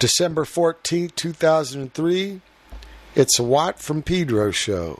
[0.00, 2.40] December 14th, 2003.
[3.14, 4.98] It's a Watt from Pedro show.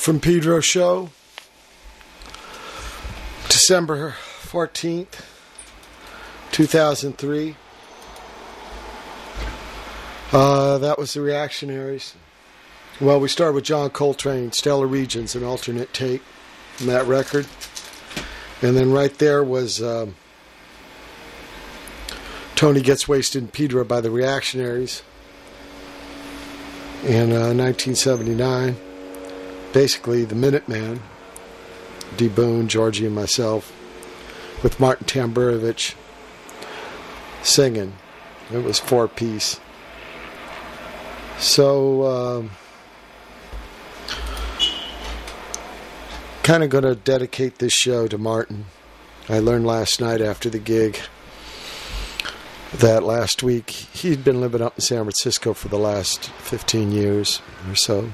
[0.00, 1.10] From Pedro show.
[3.48, 5.26] December 14th,
[6.52, 7.56] 2003.
[10.32, 12.14] Uh, that was the reactionaries.
[12.98, 16.22] Well, we started with John Coltrane, Stellar Regions, an alternate take
[16.76, 17.46] from that record.
[18.62, 20.14] And then right there was um,
[22.54, 25.02] Tony Gets Wasted in Pedro by the Reactionaries
[27.04, 28.76] in uh, 1979
[29.72, 31.00] basically the Minutemen,
[32.16, 32.28] D.
[32.28, 33.72] Boon, Georgie, and myself,
[34.62, 35.94] with Martin Tamburovich
[37.42, 37.94] singing.
[38.52, 39.60] It was four piece.
[41.38, 42.50] So, um,
[46.42, 48.66] kind of going to dedicate this show to Martin.
[49.28, 50.98] I learned last night after the gig
[52.74, 57.40] that last week he'd been living up in San Francisco for the last 15 years
[57.68, 58.12] or so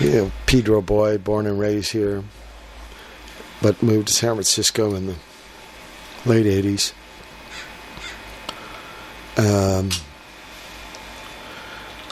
[0.00, 2.22] know, Pedro boy, born and raised here,
[3.62, 5.16] but moved to San Francisco in the
[6.26, 6.92] late 80s.
[9.38, 9.90] Um,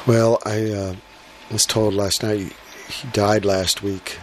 [0.07, 0.95] well, I uh,
[1.51, 2.51] was told last night he,
[2.91, 4.19] he died last week,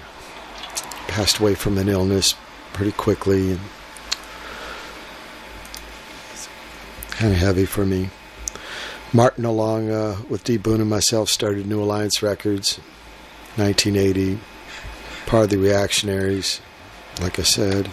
[1.08, 2.36] passed away from an illness
[2.74, 3.60] pretty quickly, and
[7.12, 8.10] kind of heavy for me.
[9.14, 10.58] Martin, along uh, with D.
[10.58, 12.80] Boon and myself, started New Alliance Records
[13.56, 14.40] 1980,
[15.26, 16.62] part of the reactionaries,
[17.22, 17.90] like I said.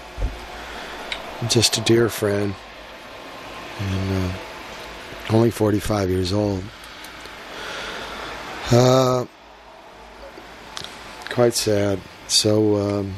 [1.48, 2.54] Just a dear friend,
[3.78, 4.36] and uh,
[5.30, 6.64] only 45 years old.
[8.70, 9.24] Uh,
[11.30, 12.00] quite sad.
[12.26, 13.14] So, um,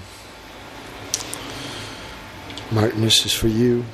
[2.71, 3.85] Martin, this is for you.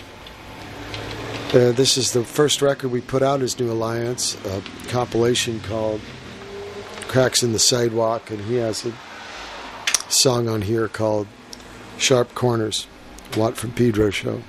[1.48, 6.00] Uh, this is the first record we put out as New Alliance, a compilation called
[7.08, 8.92] Cracks in the Sidewalk, and he has a
[10.08, 11.26] song on here called
[11.98, 12.86] Sharp Corners.
[13.36, 14.42] Watt from Pedro Show.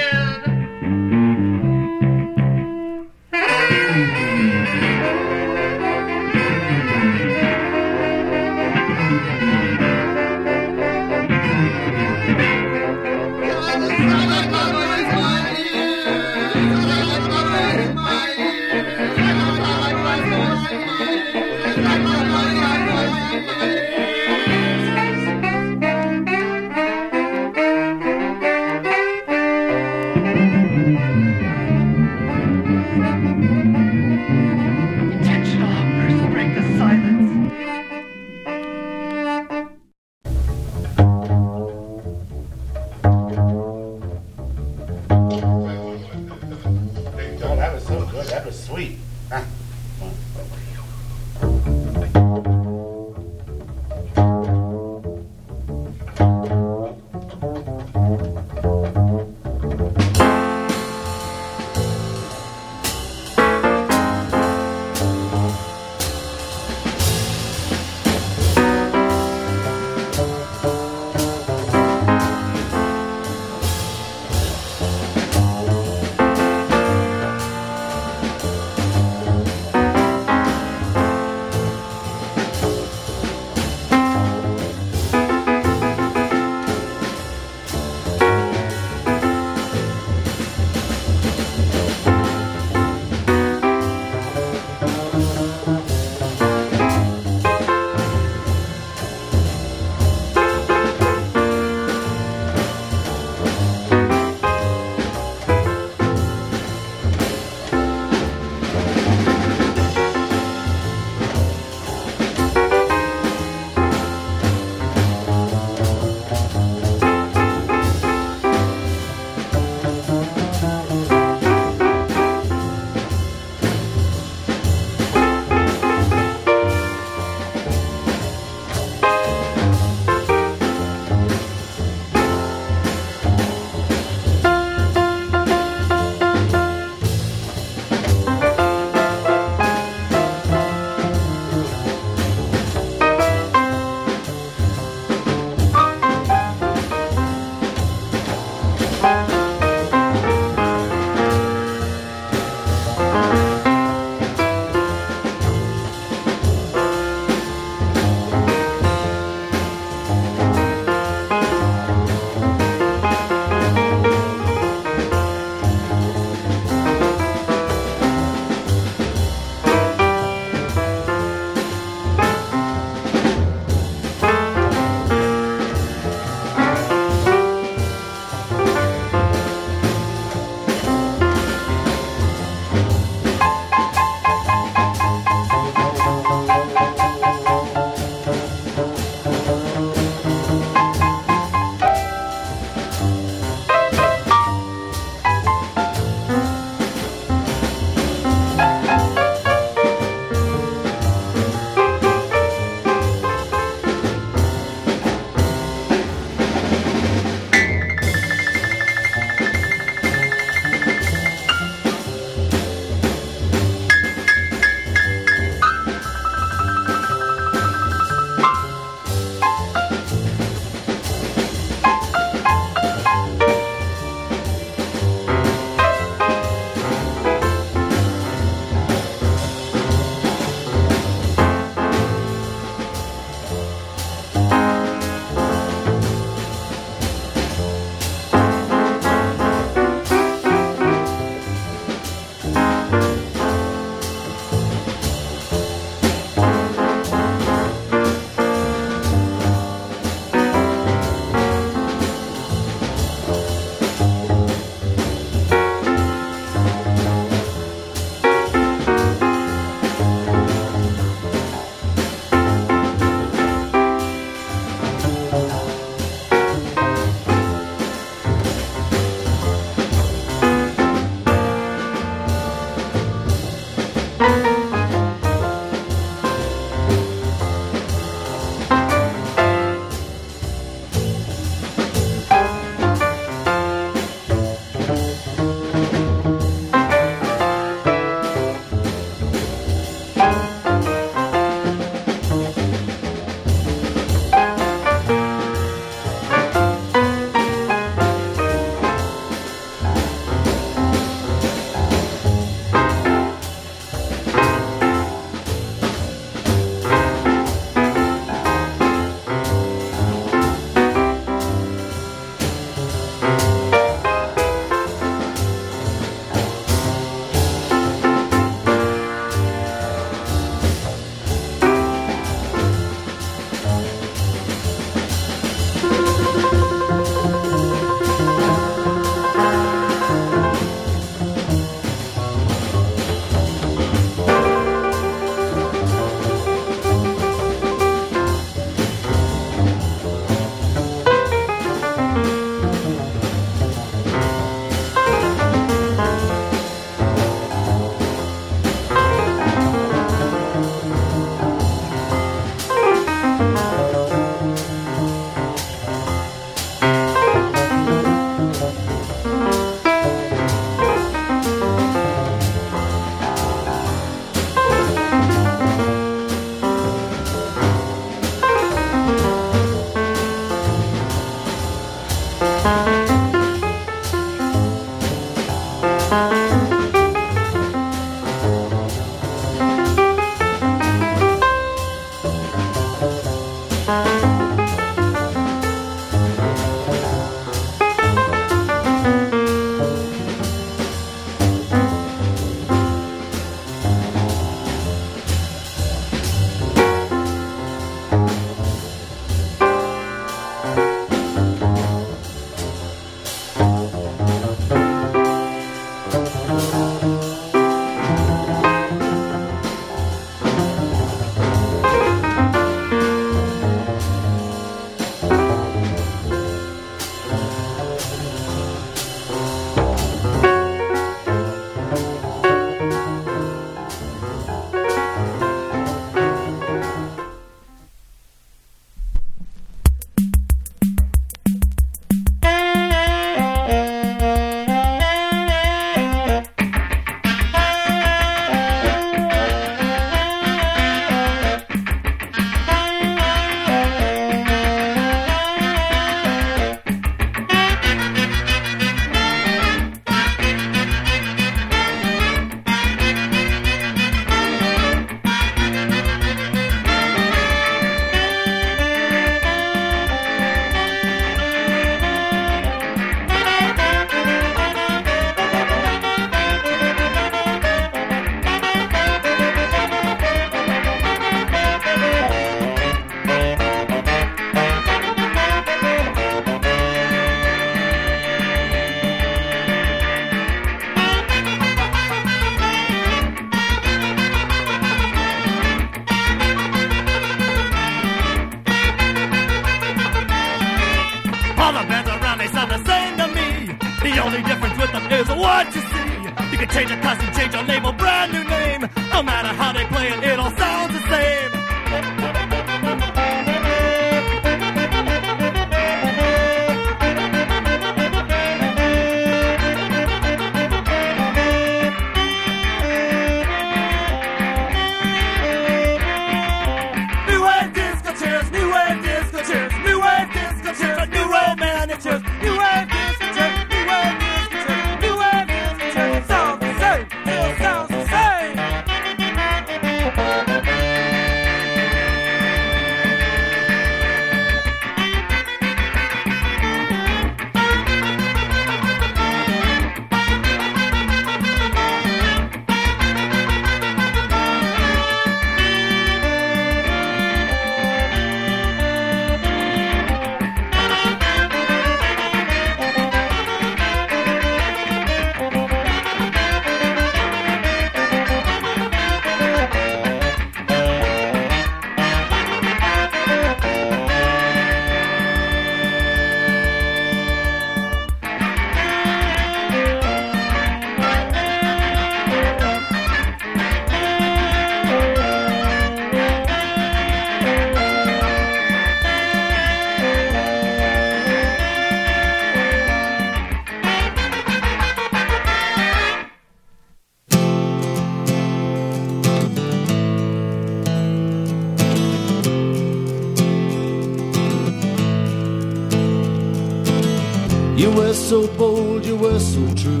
[598.22, 600.00] So bold, you were so true.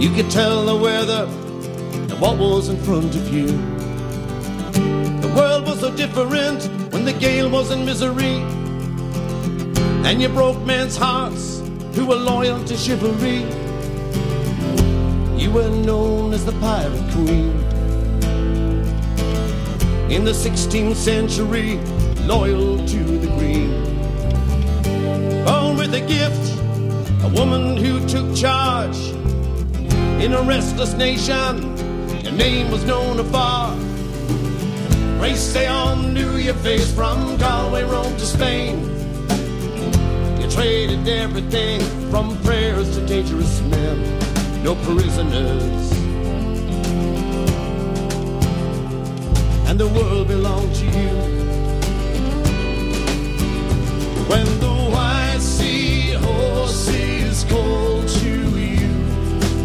[0.00, 3.48] You could tell the weather and what was in front of you.
[5.20, 8.36] The world was so different when the gale was in misery.
[10.06, 11.60] And you broke men's hearts
[11.94, 13.44] who were loyal to chivalry.
[15.40, 17.50] You were known as the Pirate Queen.
[20.10, 21.78] In the 16th century,
[22.26, 23.93] loyal to the green
[25.84, 28.96] with a gift, a woman who took charge
[30.24, 31.76] in a restless nation.
[32.24, 33.76] Your name was known afar.
[35.18, 38.80] Grace they all knew your face from Galway, Rome to Spain.
[40.40, 43.96] You traded everything from prayers to dangerous men,
[44.64, 45.92] no prisoners.
[49.68, 51.14] And the world belonged to you.
[54.30, 54.73] When the
[55.44, 58.88] white sea horses call to you,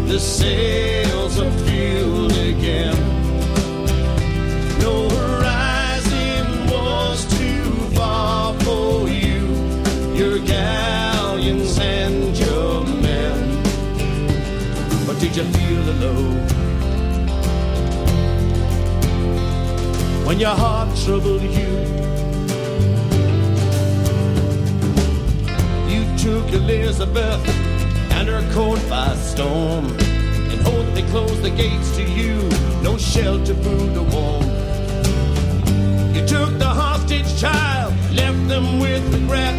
[0.06, 2.96] the sails are field again,
[4.78, 9.40] the horizon was too far for you,
[10.14, 13.62] your galleons and your men.
[15.06, 16.46] But did you feel alone
[20.26, 21.69] when your heart troubled you,
[26.54, 27.48] Elizabeth
[28.12, 32.36] and her court by storm, and hope they closed the gates to you,
[32.82, 34.46] no shelter, food, or warmth.
[36.14, 39.54] You took the hostage child, left them with regret.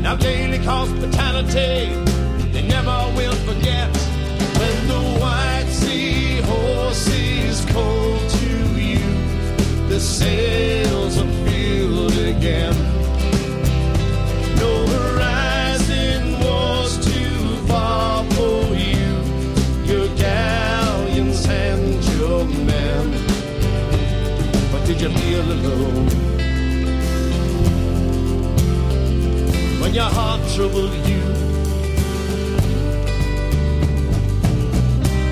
[0.00, 1.94] Now Gaelic hospitality,
[2.52, 3.88] they never will forget.
[4.58, 8.48] When the white sea horses call to
[8.80, 12.91] you, the sails are filled again.
[25.02, 26.06] You feel alone?
[29.80, 31.22] When your heart troubled you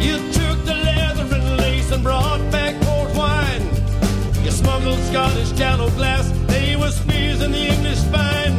[0.00, 3.62] You took the leather and lace and brought back port wine.
[4.42, 8.56] You smuggled Scottish gallowglass They were spears in the English spine.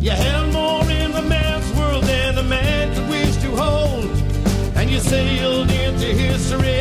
[0.00, 4.04] You held more in a man's world than a man could wish to hold.
[4.76, 6.78] And you sailed into history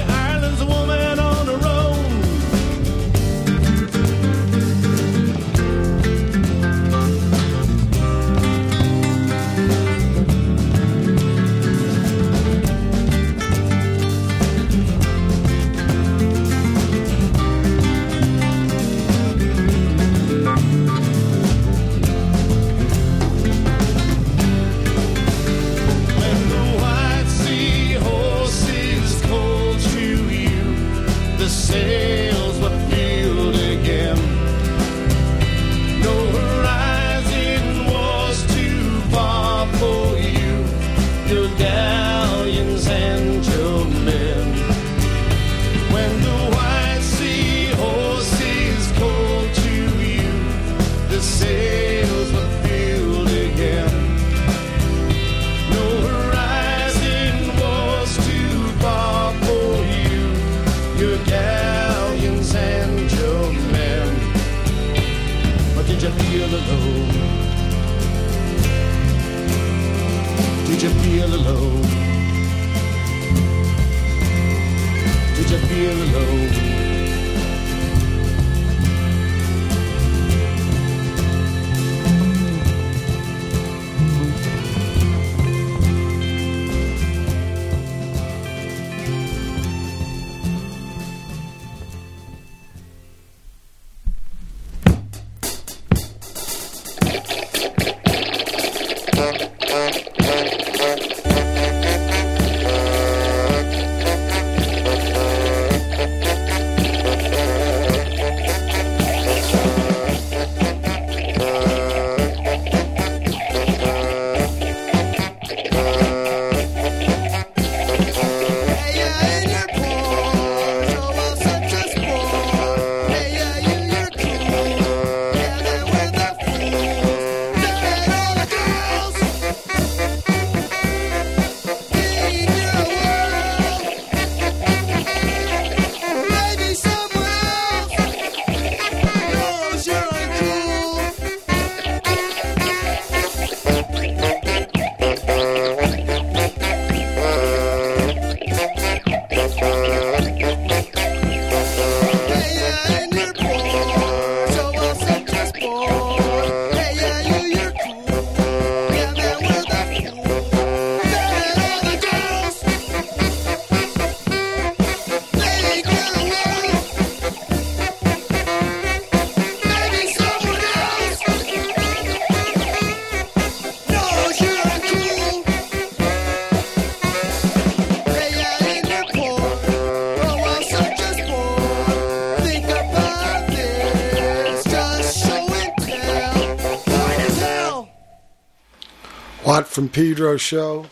[189.77, 190.87] from Pedro show.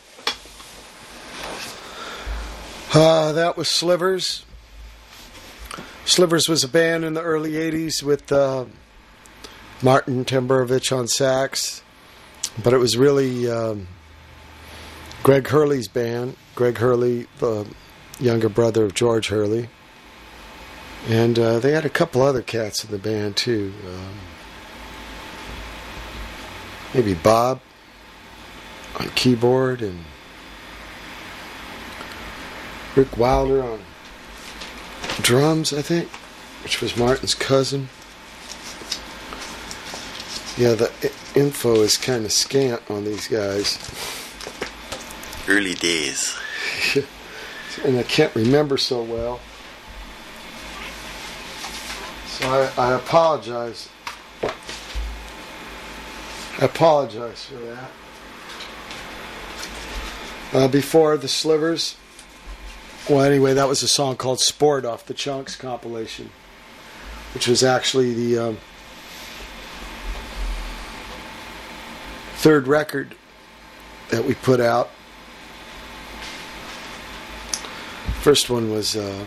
[2.93, 4.45] Uh, that was Slivers.
[6.05, 8.65] Slivers was a band in the early 80s with uh,
[9.81, 11.81] Martin Tamburovich on sax,
[12.63, 13.87] but it was really um,
[15.23, 16.35] Greg Hurley's band.
[16.53, 17.65] Greg Hurley, the
[18.19, 19.67] younger brother of George Hurley.
[21.07, 23.73] And uh, they had a couple other cats in the band too.
[23.83, 24.19] Um,
[26.93, 27.61] maybe Bob
[29.25, 30.05] keyboard and
[32.95, 33.79] Rick Wilder on
[35.19, 36.09] drums, I think.
[36.61, 37.89] which was Martin's cousin.
[40.57, 40.91] Yeah, the
[41.33, 43.79] info is kind of scant on these guys,
[45.47, 46.37] Early days.
[47.83, 49.39] and I can't remember so well.
[52.27, 53.89] So I, I apologize.
[54.43, 57.89] I apologize for that.
[60.55, 61.97] Uh, before the Slivers,
[63.09, 66.29] well, anyway, that was a song called Sport off the Chunks compilation,
[67.33, 68.57] which was actually the um,
[72.35, 73.15] third record
[74.11, 74.91] that we put out.
[78.21, 79.25] First one was uh,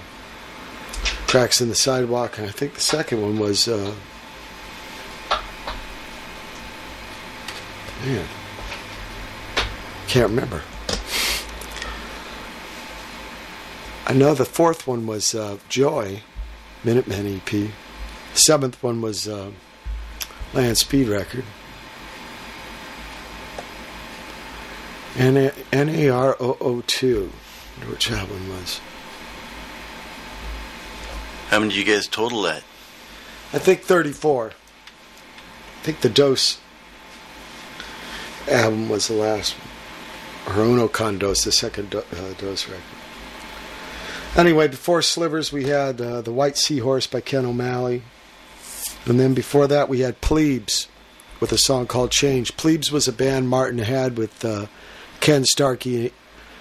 [1.26, 3.68] Cracks in the Sidewalk, and I think the second one was.
[3.68, 3.94] Uh,
[8.02, 8.24] man,
[10.06, 10.62] can't remember.
[14.09, 16.23] I know the fourth one was uh, Joy,
[16.83, 17.71] Minutemen EP.
[18.33, 19.51] Seventh one was uh,
[20.55, 21.44] Land Speed Record.
[25.14, 25.37] N
[25.73, 27.31] A R O O 2.
[27.77, 28.81] wonder which that one was.
[31.49, 32.62] How many did you guys total that?
[33.53, 34.53] I think 34.
[34.53, 36.61] I think the Dos
[38.49, 39.55] album was the last
[40.47, 40.57] one.
[40.57, 42.97] Or Uno Con Dos, the second do- uh, Dos record.
[44.36, 48.02] Anyway, before Slivers, we had uh, The White Seahorse by Ken O'Malley.
[49.06, 50.86] And then before that, we had Plebs
[51.40, 52.56] with a song called Change.
[52.56, 54.66] Plebs was a band Martin had with uh,
[55.20, 56.12] Ken Starkey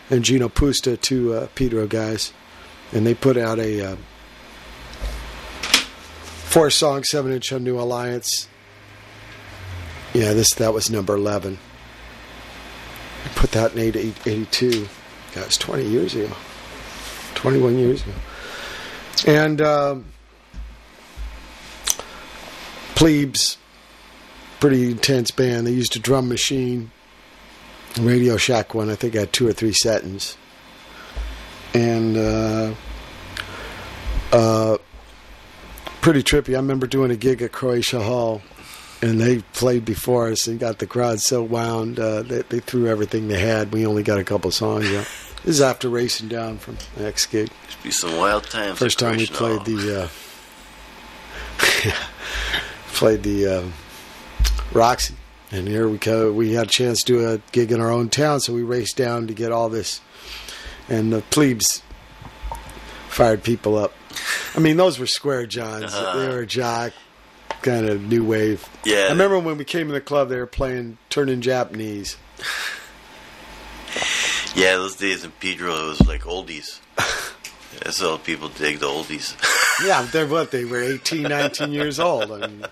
[0.10, 2.34] and Gino Pusta, two uh, Pedro guys.
[2.93, 3.95] And they put out a uh,
[6.47, 8.47] four song, seven inch on New Alliance.
[10.13, 11.60] Yeah, this that was number 11.
[13.25, 14.88] I put that in 80 82.
[15.36, 16.32] God, it's 20 years ago.
[17.38, 18.13] 21 years ago.
[19.26, 20.06] And um,
[22.95, 23.58] Plebs,
[24.60, 25.67] pretty intense band.
[25.67, 26.91] They used a drum machine.
[28.00, 30.36] Radio Shack one, I think, had two or three settings.
[31.73, 32.73] And uh,
[34.32, 34.78] uh,
[36.02, 36.54] pretty trippy.
[36.54, 38.41] I remember doing a gig at Croatia Hall,
[39.02, 42.88] and they played before us and got the crowd so wound uh, that they threw
[42.88, 43.71] everything they had.
[43.71, 44.89] We only got a couple songs.
[44.89, 45.06] Yeah.
[45.43, 47.50] This is after racing down from the next gig.
[47.65, 48.80] Must be some wild times.
[48.80, 50.08] First time we played the uh,
[52.93, 53.63] played the uh,
[54.73, 55.15] Roxy,
[55.52, 56.32] and here we go.
[56.32, 58.97] We had a chance to do a gig in our own town, so we raced
[58.97, 60.02] down to get all this,
[60.89, 61.82] and the Plebs
[63.10, 63.93] fired people up.
[64.56, 65.93] I mean, those were square johns.
[65.93, 66.93] They were jock,
[67.62, 68.67] kind of new wave.
[68.84, 69.06] Yeah.
[69.06, 72.17] I remember when we came in the club, they were playing turning Japanese.
[74.58, 76.80] Yeah, those days in Pedro, it was like oldies.
[77.84, 79.36] That's all people dig the oldies.
[79.86, 82.32] Yeah, they're what they were 18, 19 years old.
[82.32, 82.65] I mean,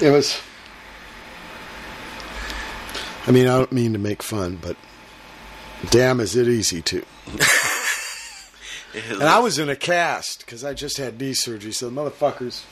[0.00, 0.40] it was.
[3.26, 4.76] I mean, I don't mean to make fun, but
[5.90, 7.04] damn, is it easy to.
[9.10, 12.62] And I was in a cast because I just had knee surgery, so the motherfuckers,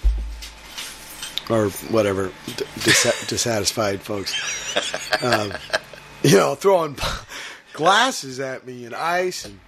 [1.50, 2.30] or whatever,
[2.84, 4.32] dis- dissatisfied folks,
[5.24, 5.52] um,
[6.22, 6.96] you know, throwing
[7.72, 9.58] glasses at me and ice and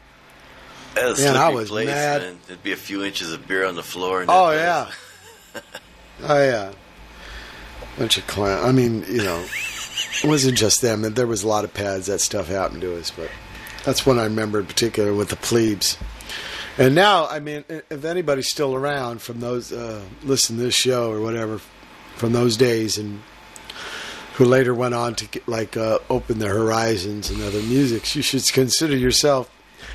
[0.94, 2.22] That's man, I was place, mad.
[2.22, 2.38] Man.
[2.46, 4.20] There'd be a few inches of beer on the floor.
[4.20, 4.90] And Oh yeah.
[6.22, 6.72] oh yeah.
[7.98, 8.64] Bunch of clown.
[8.64, 9.44] I mean, you know,
[10.22, 11.02] it wasn't just them.
[11.02, 12.06] That there was a lot of pads.
[12.06, 13.30] That stuff happened to us, but
[13.84, 15.96] that's one I remember in particular with the Plebs.
[16.76, 21.08] And now, I mean, if anybody's still around from those, uh, listen to this show
[21.12, 21.60] or whatever,
[22.16, 23.22] from those days, and
[24.34, 28.22] who later went on to get, like uh, open their horizons and other musics, you
[28.22, 29.50] should consider yourself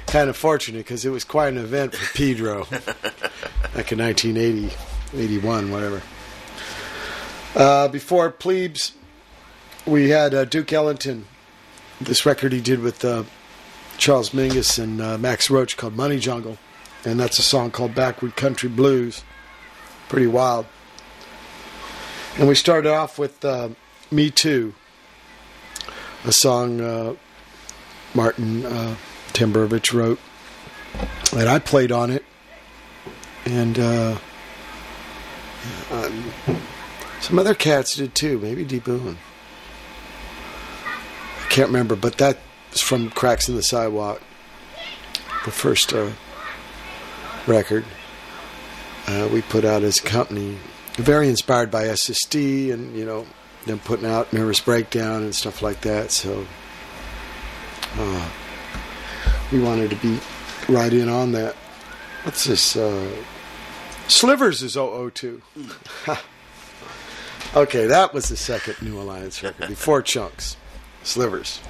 [0.08, 2.66] kind of fortunate because it was quite an event for Pedro
[3.74, 4.72] back in 1980,
[5.14, 6.02] 81, whatever.
[7.56, 8.94] Uh, before Plebs,
[9.86, 11.26] we had uh, Duke Ellington,
[12.00, 13.24] this record he did with uh,
[13.98, 16.58] Charles Mingus and uh, Max Roach called Money Jungle.
[17.06, 19.24] And that's a song called Backward Country Blues.
[20.08, 20.66] Pretty wild.
[22.38, 23.70] And we started off with uh,
[24.12, 24.74] Me Too,
[26.26, 27.16] a song uh,
[28.14, 28.96] Martin uh,
[29.34, 30.20] Tamburovich wrote.
[31.34, 32.26] And I played on it.
[33.46, 34.18] And uh,
[35.92, 36.32] um,
[37.22, 39.18] some other cats did too, maybe D Boon.
[40.86, 42.38] I can't remember, but that
[42.72, 44.22] was from Cracks in the Sidewalk,
[45.46, 46.12] the first uh,
[47.48, 47.86] record
[49.08, 50.58] uh, we put out as a company.
[50.94, 53.26] Very inspired by SSD and, you know,
[53.70, 56.12] them putting out Nervous Breakdown and stuff like that.
[56.12, 56.46] So
[57.98, 58.30] uh,
[59.52, 60.20] we wanted to be
[60.68, 61.56] right in on that.
[62.24, 62.76] What's this?
[62.76, 63.16] Uh,
[64.08, 65.42] Slivers is 002.
[67.56, 70.58] okay, that was the second New Alliance record before Chunks.
[71.04, 71.62] Slivers.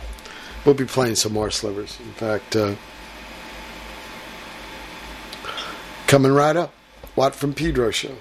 [0.65, 1.99] We'll be playing some more Slivers.
[1.99, 2.75] In fact, uh,
[6.07, 6.73] coming right up.
[7.15, 8.15] Watt from Pedro show.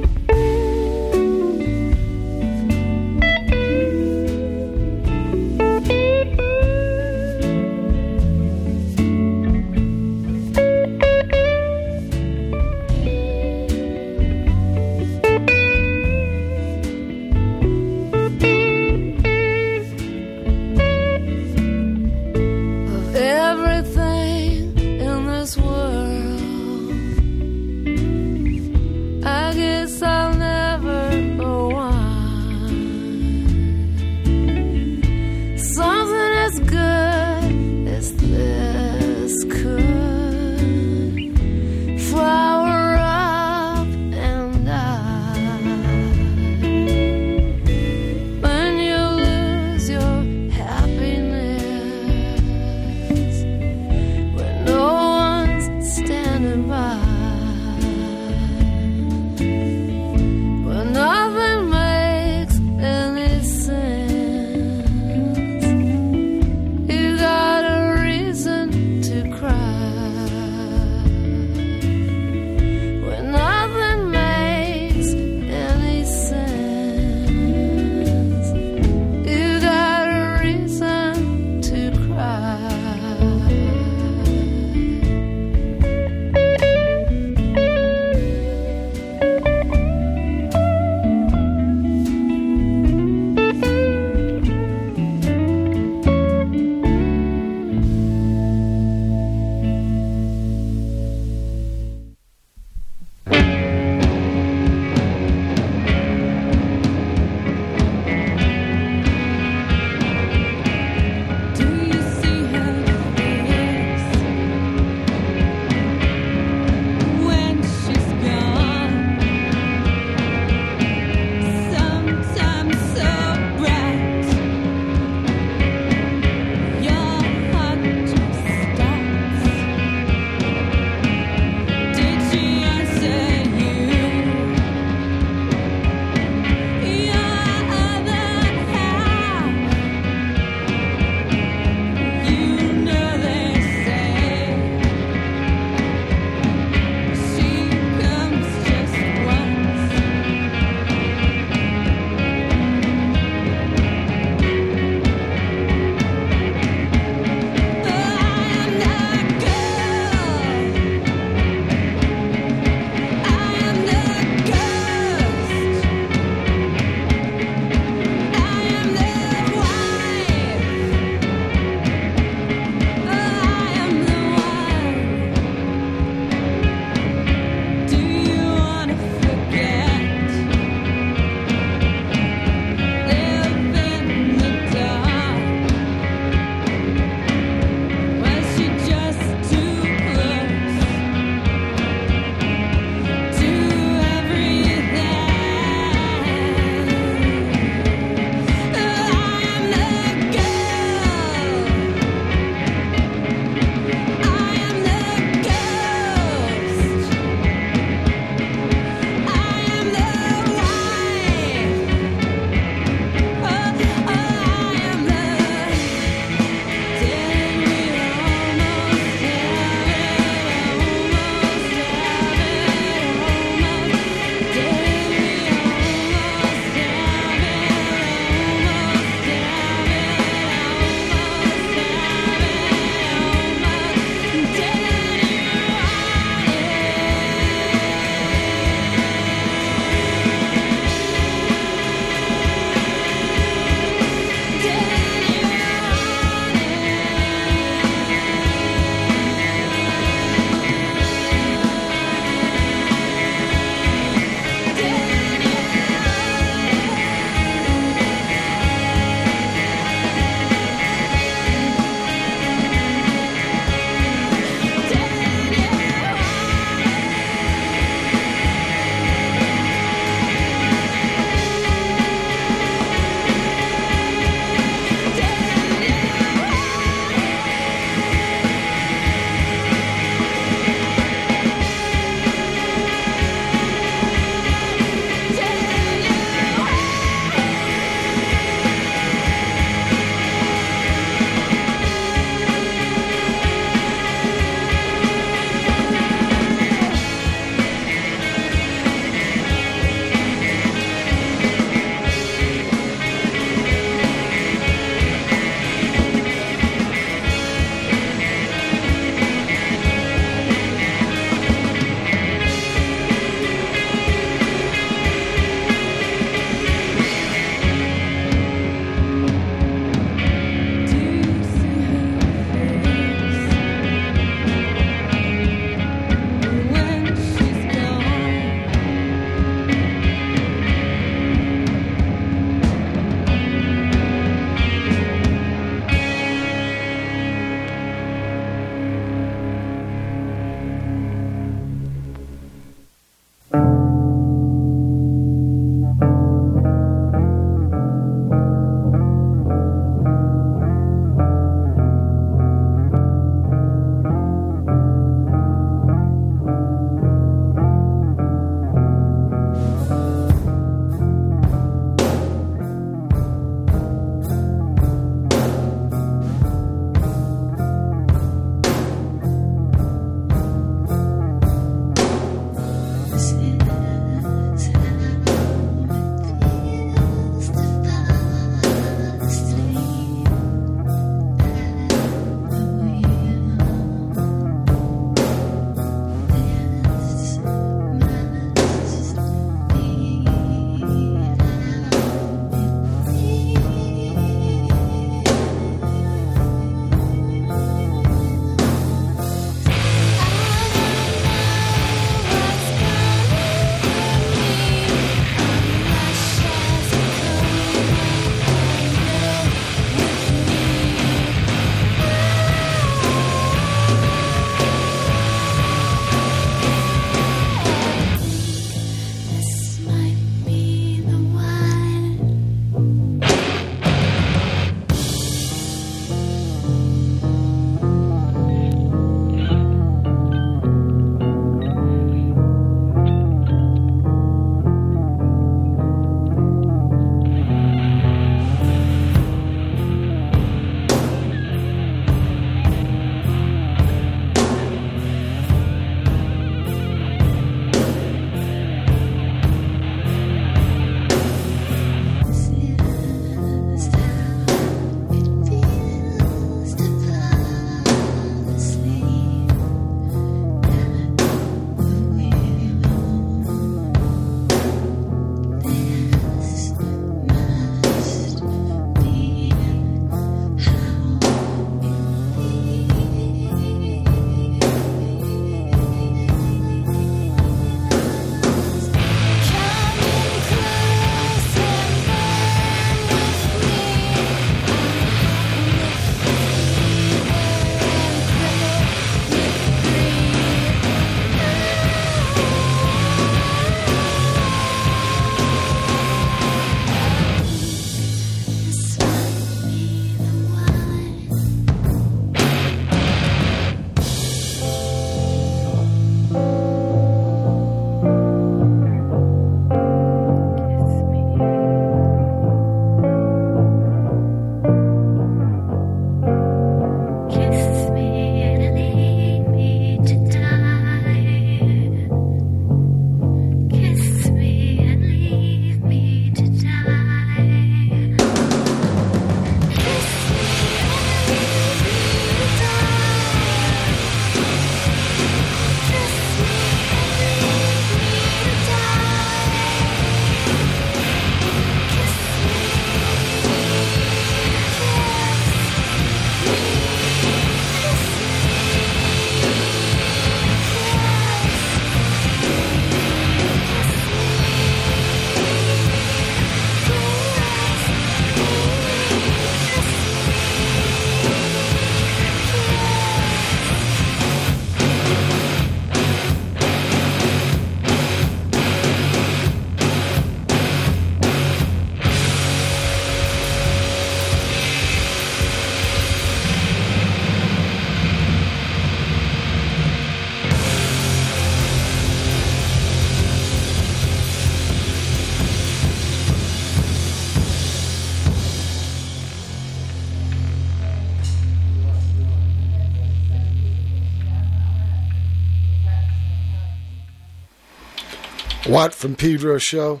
[598.68, 600.00] Watt from Pedro show.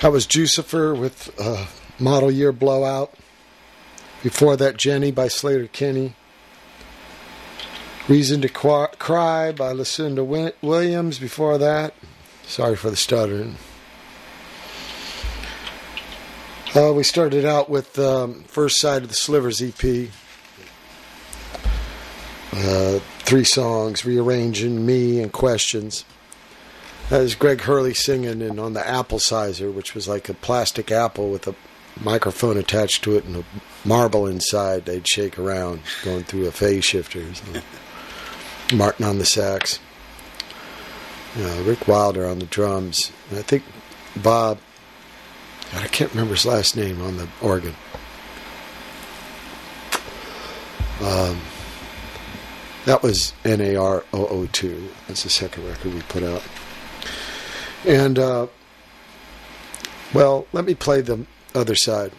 [0.00, 1.66] That was Jucifer with uh,
[1.98, 3.12] Model Year Blowout.
[4.22, 6.14] Before that, Jenny by Sleater-Kinney.
[8.08, 11.18] Reason to Cry by Lucinda Wi- Williams.
[11.18, 11.94] Before that,
[12.46, 13.56] sorry for the stuttering.
[16.76, 20.10] Uh, we started out with um, first side of the Slivers EP.
[22.52, 26.04] Uh, three songs, rearranging me and questions.
[27.08, 30.90] That was Greg Hurley singing and on the apple sizer, which was like a plastic
[30.90, 31.54] apple with a
[32.00, 33.44] microphone attached to it and a
[33.84, 34.84] marble inside.
[34.84, 37.24] They'd shake around, going through a phase shifter.
[38.74, 39.78] Martin on the sax.
[41.38, 43.12] Uh, Rick Wilder on the drums.
[43.30, 43.62] And I think
[44.16, 44.58] Bob,
[45.72, 47.76] God, I can't remember his last name on the organ.
[51.00, 51.40] Um,
[52.84, 54.88] that was NAR 002.
[55.06, 56.42] That's the second record we put out.
[57.86, 58.48] And, uh,
[60.12, 61.24] well, let me play the
[61.54, 62.10] other side.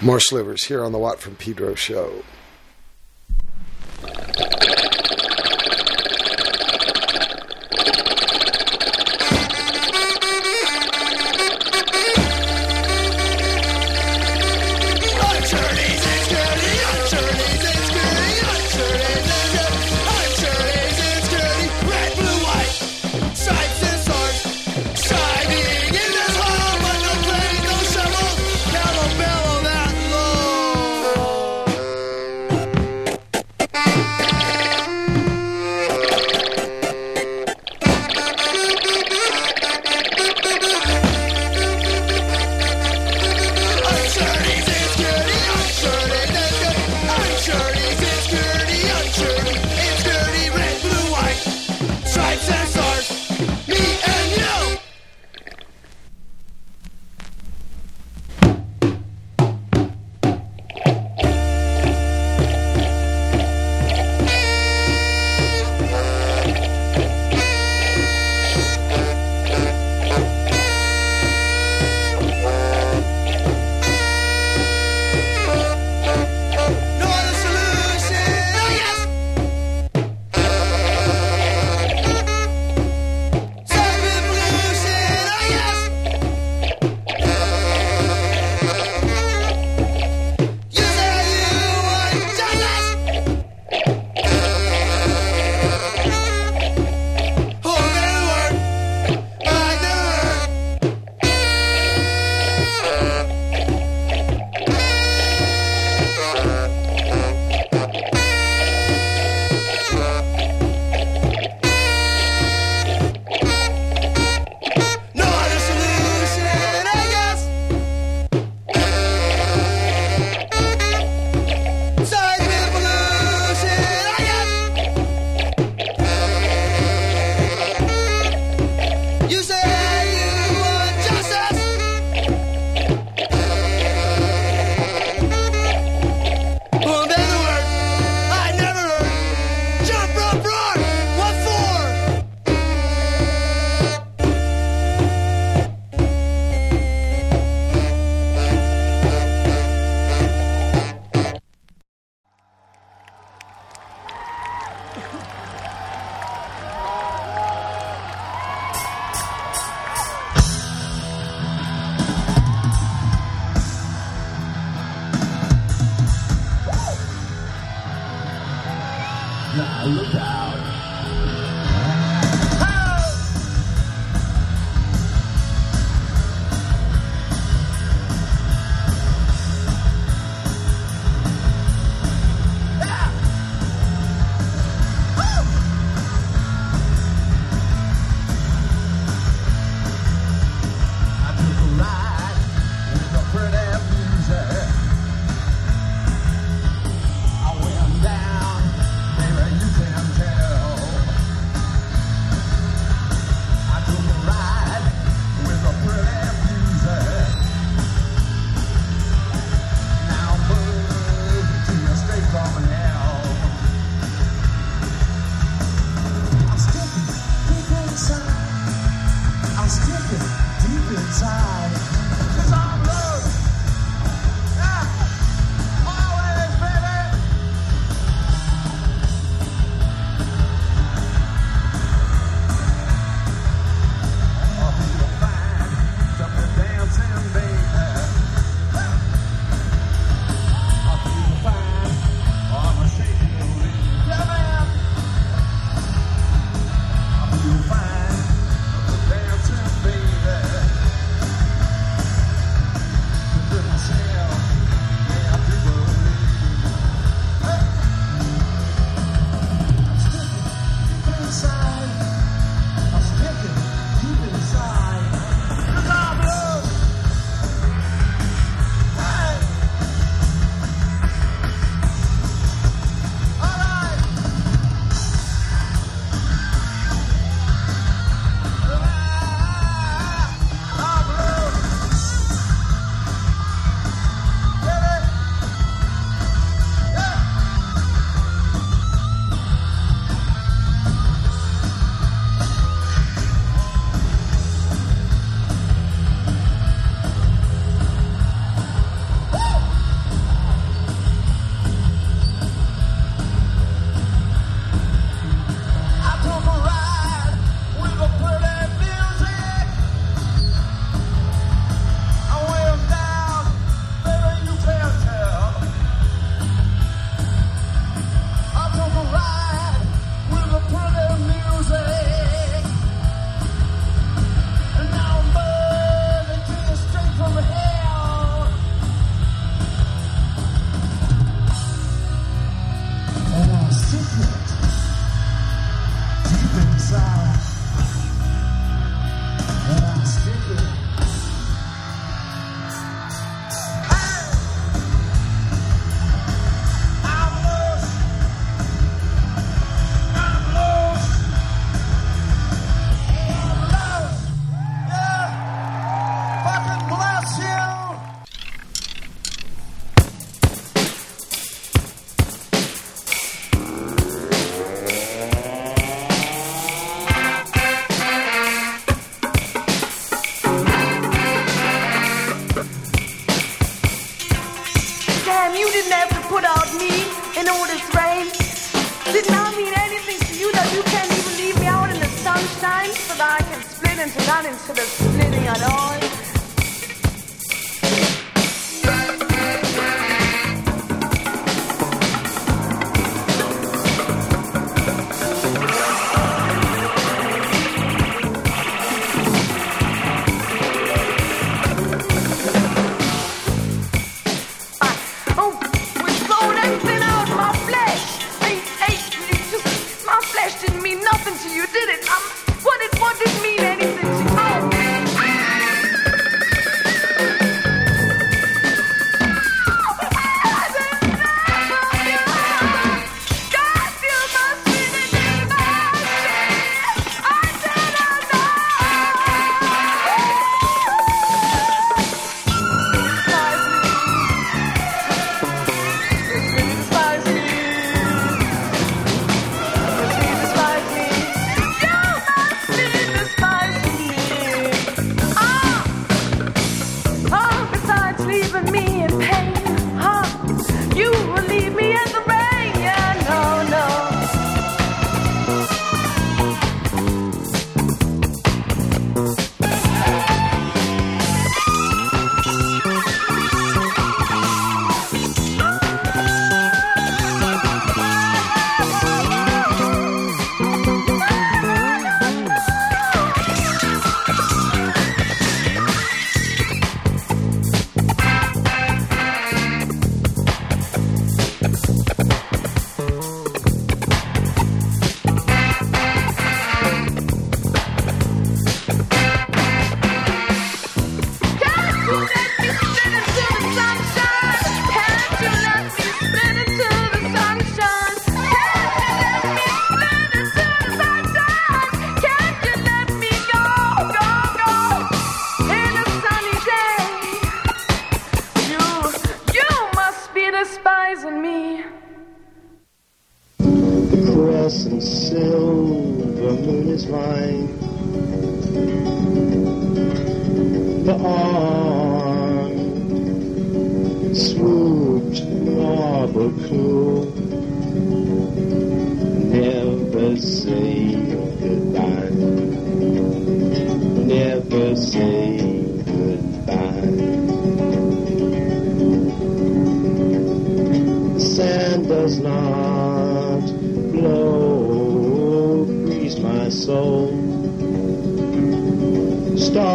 [0.00, 2.24] More slivers here on the Watt from Pedro show.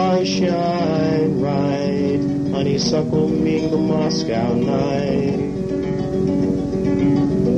[0.09, 2.19] Stars shine bright,
[2.51, 5.37] honeysuckle me the Moscow night.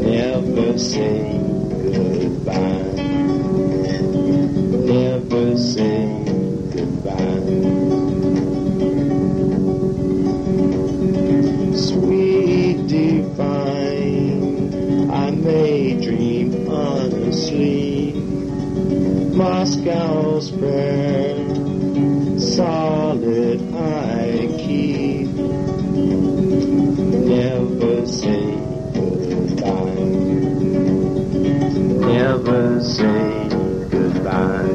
[0.06, 1.40] Never say
[1.82, 2.92] goodbye.
[4.84, 6.24] Never say
[6.76, 7.40] goodbye.
[11.78, 14.44] Sweet divine,
[15.10, 18.12] I may dream honestly.
[19.34, 21.31] Moscow's prayer,
[32.84, 33.50] say
[33.90, 34.68] goodbye.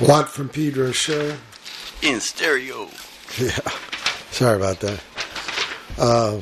[0.00, 1.36] Watt from Pedro show.
[2.02, 2.88] In stereo.
[3.36, 3.50] Yeah.
[4.30, 5.02] Sorry about that.
[5.98, 6.40] Uh,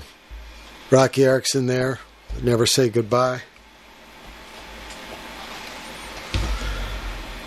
[0.91, 2.01] Roky Erickson there.
[2.43, 3.41] Never say goodbye.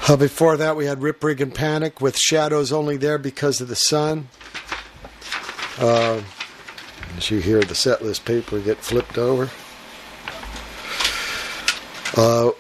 [0.07, 3.67] Uh, before that, we had Rip Rig and Panic with Shadows Only There Because of
[3.67, 4.29] the Sun.
[5.77, 6.21] Uh,
[7.17, 9.49] as you hear the set list paper get flipped over.
[12.17, 12.51] Uh,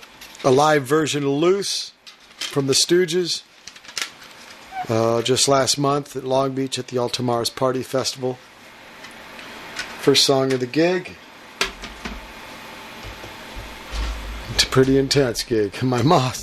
[0.43, 1.91] a live version of Loose
[2.37, 3.43] from the Stooges.
[4.87, 8.37] Uh, just last month at Long Beach at the All Tomorrow's Party Festival.
[9.99, 11.15] First song of the gig.
[14.53, 15.81] It's a pretty intense gig.
[15.83, 16.33] My mom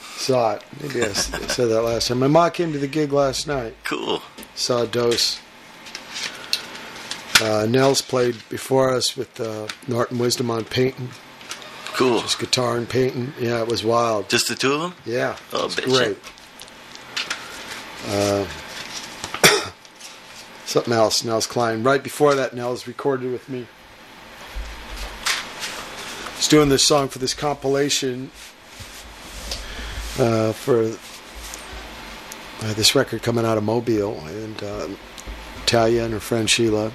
[0.00, 0.64] saw it.
[0.82, 2.18] Maybe I said that last time.
[2.18, 3.76] My mom came to the gig last night.
[3.84, 4.22] Cool.
[4.54, 5.38] Saw a dose.
[7.40, 11.10] Uh, Nels played before us with uh, Norton Wisdom on painting,
[11.94, 12.20] Cool.
[12.20, 13.32] just guitar and painting.
[13.38, 14.28] Yeah, it was wild.
[14.28, 14.94] Just the two of them?
[15.06, 16.16] Yeah, Oh, great.
[18.08, 18.44] Uh,
[20.66, 21.84] something else, Nels Cline.
[21.84, 23.66] Right before that, Nels recorded with me.
[26.36, 28.30] He's doing this song for this compilation
[30.18, 30.84] uh, for
[32.66, 34.88] uh, this record coming out of Mobile, and uh,
[35.66, 36.90] Talia and her friend Sheila.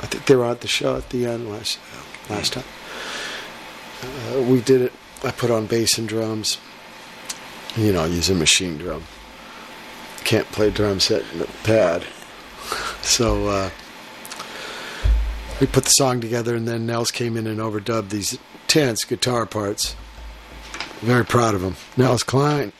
[0.00, 1.78] I think they were at the show at the end last
[2.28, 2.64] last time.
[4.02, 4.92] Uh, we did it.
[5.24, 6.58] I put on bass and drums.
[7.76, 9.04] You know, a machine drum.
[10.24, 11.24] Can't play drum set
[11.64, 12.04] pad.
[13.02, 13.70] So uh,
[15.60, 18.38] we put the song together, and then Nels came in and overdubbed these
[18.68, 19.96] tense guitar parts.
[21.00, 21.76] Very proud of him.
[21.96, 22.72] Nels Cline.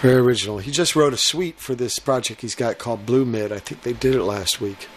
[0.00, 0.58] Very original.
[0.58, 3.52] He just wrote a suite for this project he's got called Blue Mid.
[3.52, 4.88] I think they did it last week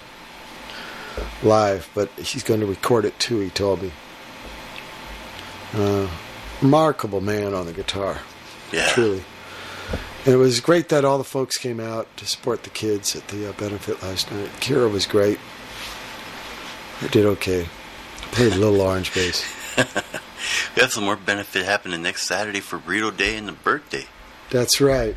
[1.44, 3.92] live, but he's going to record it too, he told me.
[5.74, 6.08] Uh,
[6.62, 8.20] remarkable man on the guitar,
[8.72, 8.88] Yeah.
[8.90, 9.24] truly.
[10.26, 13.28] And it was great that all the folks came out to support the kids at
[13.28, 14.50] the uh, benefit last night.
[14.60, 15.40] Kira was great.
[17.02, 17.68] I did okay.
[18.32, 19.44] Played a little orange bass.
[20.76, 24.06] We have some more benefit happening next Saturday for Burrito Day and the birthday.
[24.52, 25.16] That's right.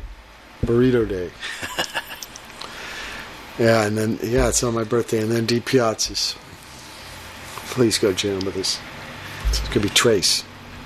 [0.65, 1.29] Burrito Day.
[3.59, 5.21] yeah, and then, yeah, it's on my birthday.
[5.21, 6.35] And then Di Piazza's.
[7.71, 8.79] Please go jam with us.
[9.49, 10.43] It's going to be Trace.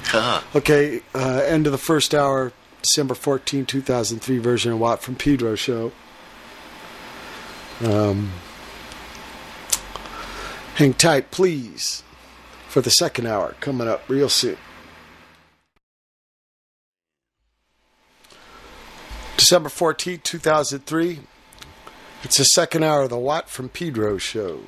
[0.08, 2.52] Ah, Okay, uh, end of the first hour,
[2.82, 5.92] December 14, 2003 version of Watt from Pedro show.
[7.84, 8.32] Um,
[10.76, 12.04] hang tight, please,
[12.68, 14.58] for the second hour coming up real soon.
[19.38, 21.20] December 14, 2003.
[22.24, 24.62] It's the second hour of the Watt from Pedro show.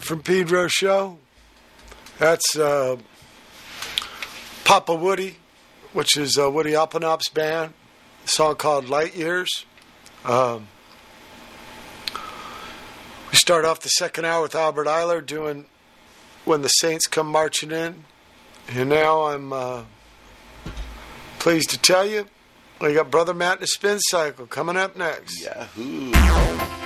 [0.00, 1.18] From Pedro show.
[2.18, 2.96] That's uh,
[4.64, 5.36] Papa Woody,
[5.92, 7.74] which is uh, Woody Alpenop's band.
[8.24, 9.64] A song called Light Years.
[10.24, 10.68] Um,
[13.30, 15.66] we start off the second hour with Albert Ayler doing
[16.44, 18.04] When the Saints Come Marching In.
[18.68, 19.84] And now I'm uh,
[21.38, 22.26] pleased to tell you
[22.80, 25.42] we got Brother Matt and the Spin Cycle coming up next.
[25.42, 26.77] Yahoo!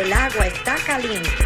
[0.00, 1.43] el agua está caliente.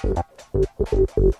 [0.00, 0.16] Thank
[1.16, 1.37] you.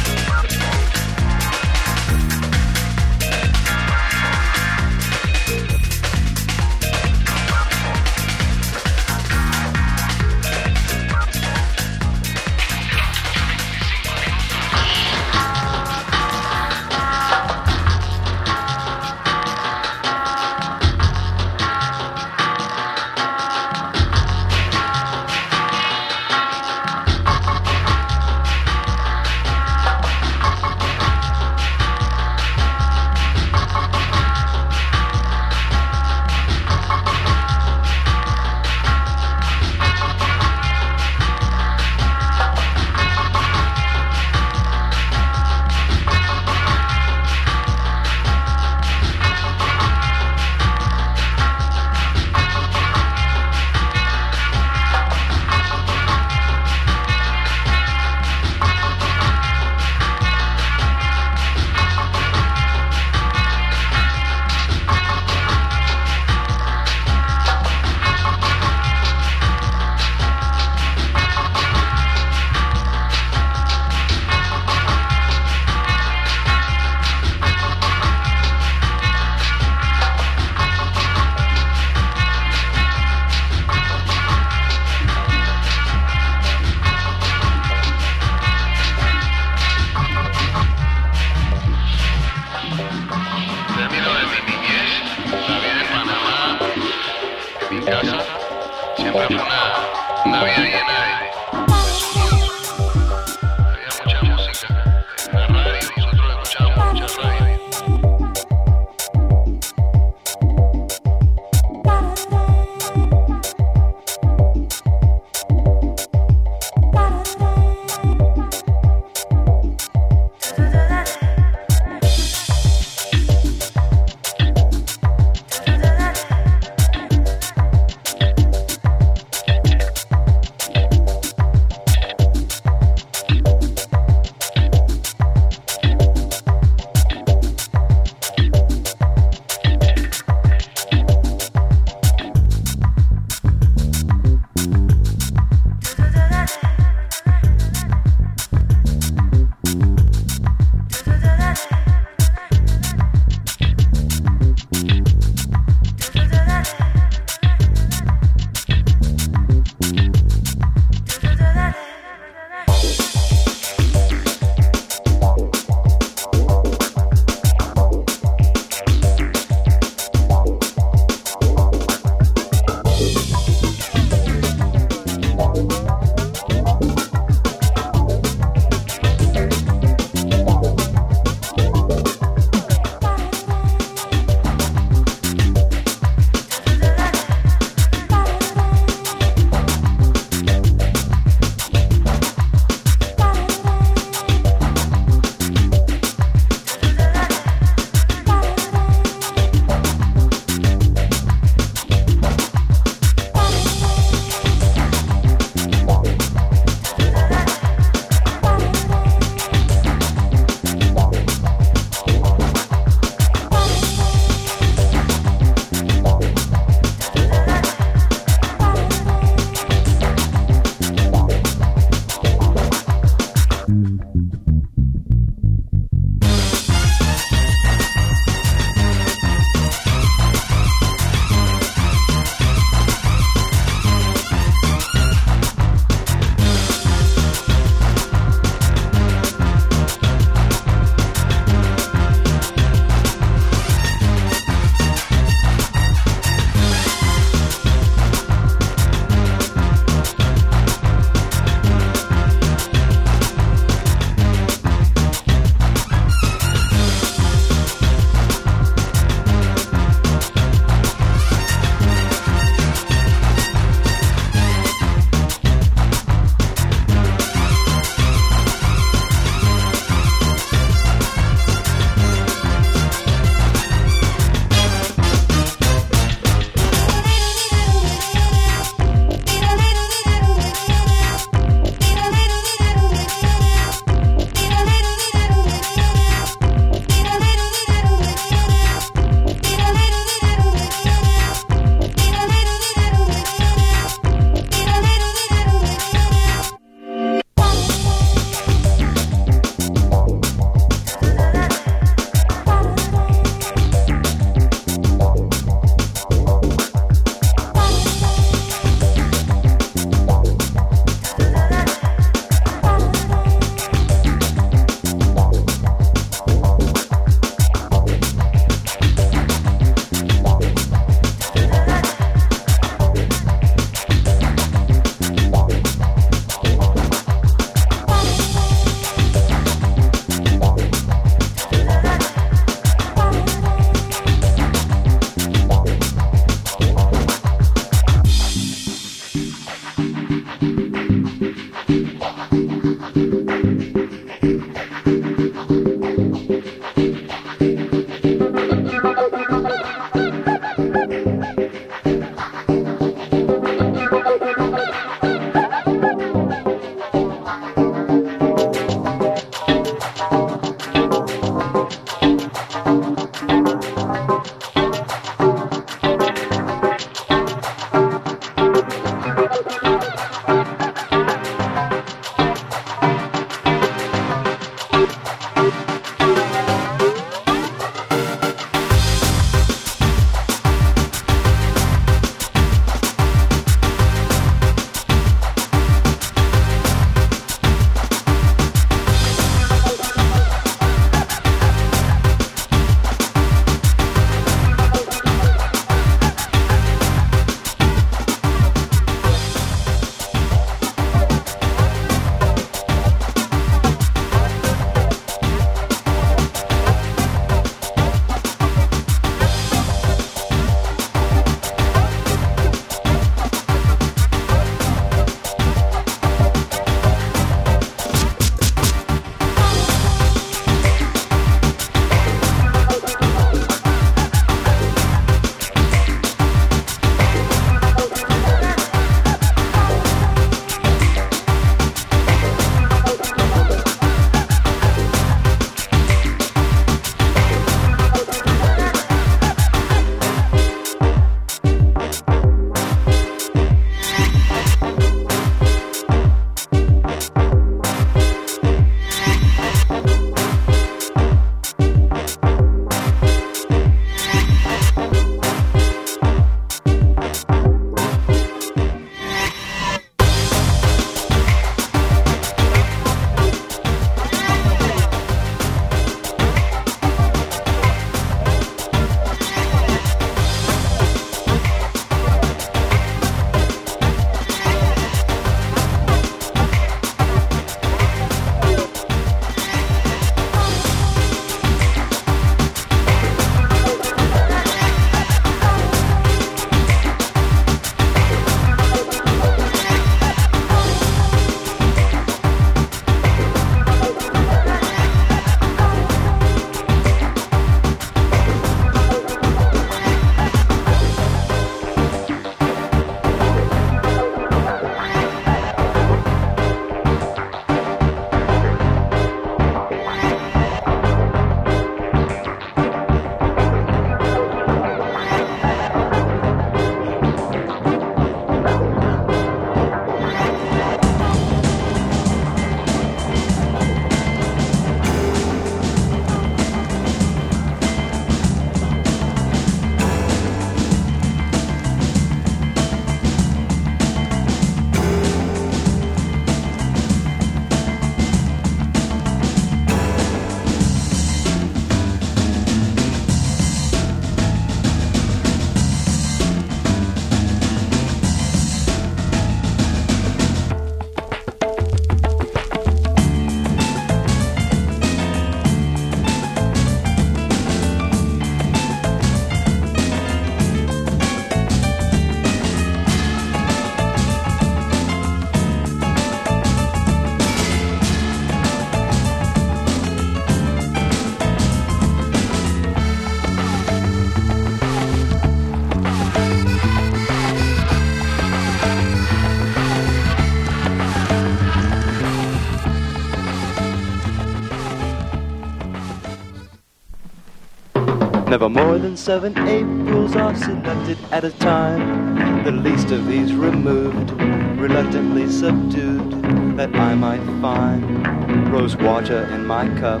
[588.96, 592.44] seven Aprils are selected at a time.
[592.44, 594.10] The least of these removed,
[594.58, 600.00] reluctantly subdued, that I might find rose water in my cup.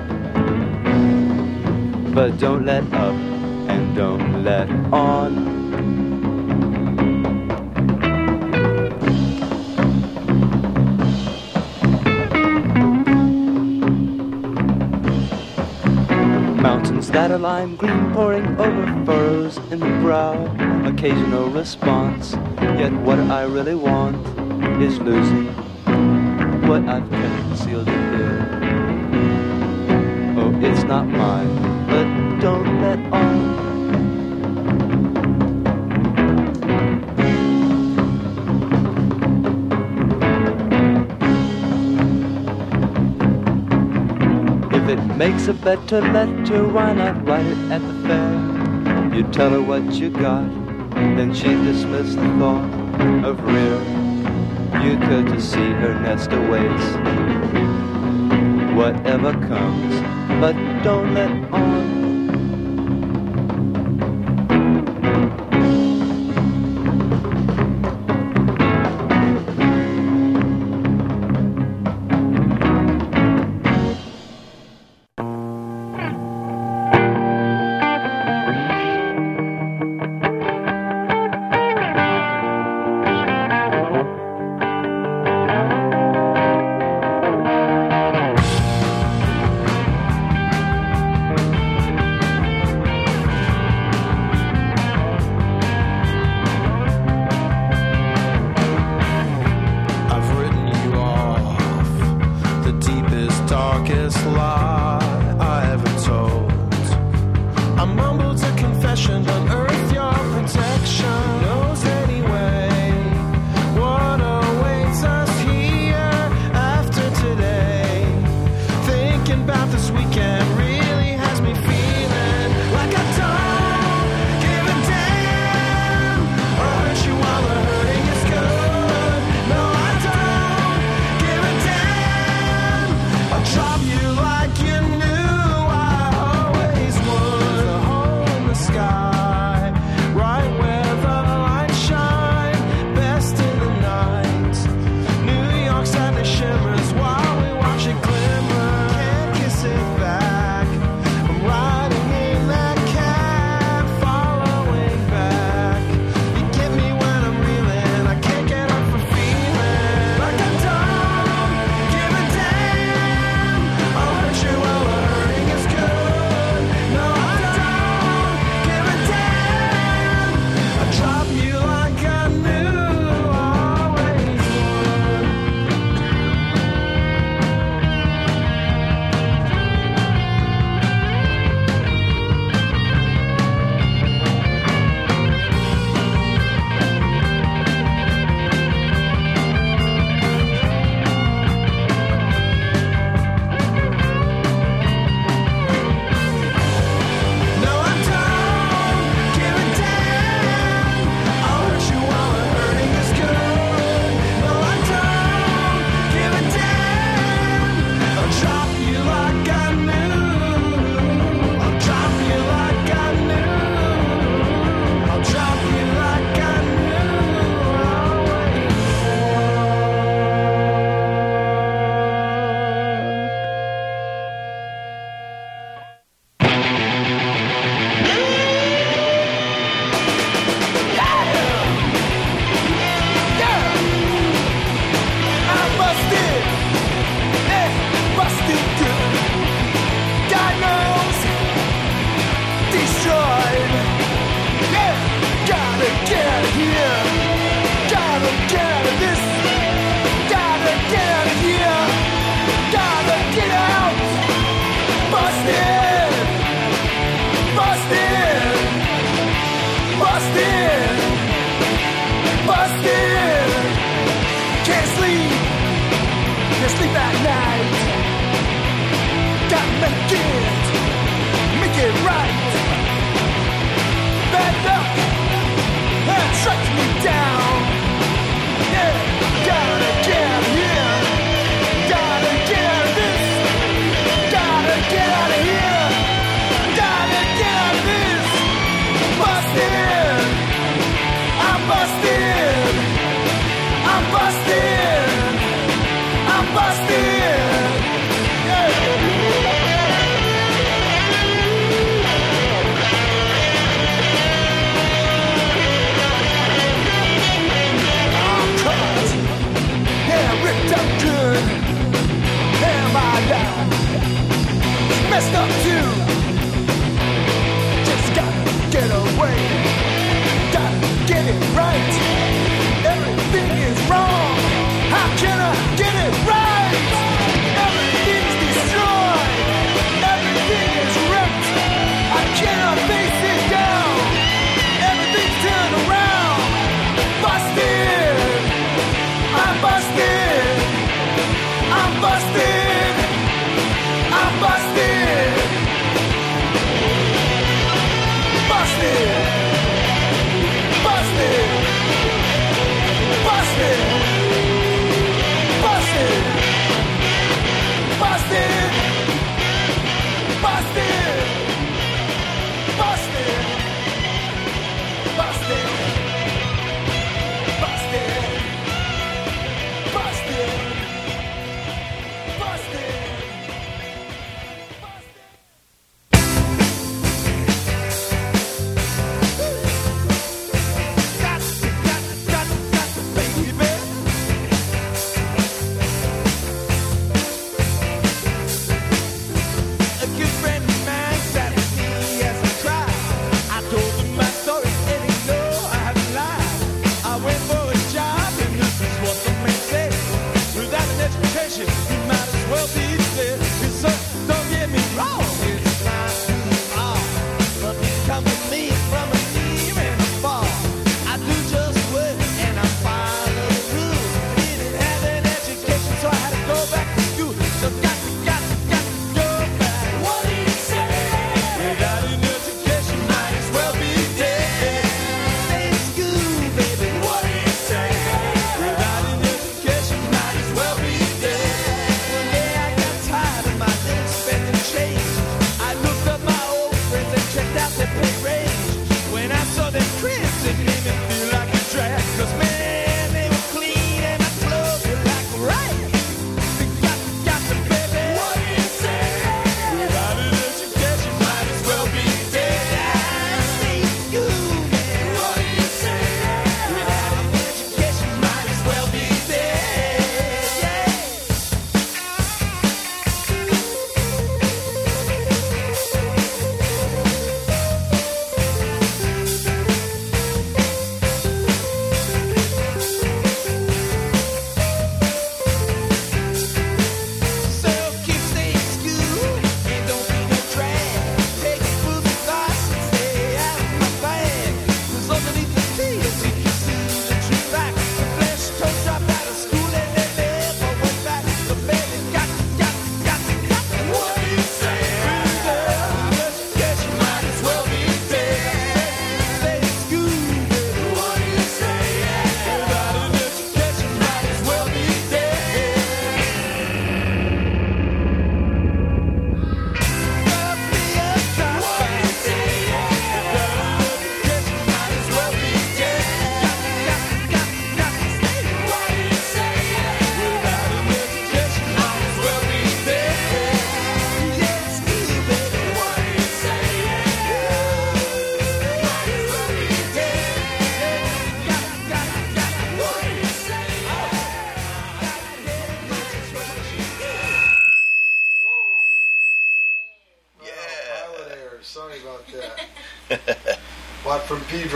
[2.14, 3.14] But don't let up
[3.68, 5.55] and don't let on.
[17.28, 20.34] A lime green pouring over furrows in the brow.
[20.86, 22.34] Occasional response,
[22.78, 24.16] yet what I really want
[24.80, 25.48] is losing
[26.68, 28.38] what I've kept concealed in here.
[30.38, 33.35] Oh, it's not mine, but don't let on.
[45.16, 46.68] makes a better letter.
[46.68, 49.14] Why not write it at the fair?
[49.16, 50.48] You tell her what you got,
[51.16, 53.80] then she dismisses the thought of rear.
[54.84, 56.86] You could to see her nest awaits.
[58.76, 59.94] Whatever comes,
[60.38, 62.05] but don't let on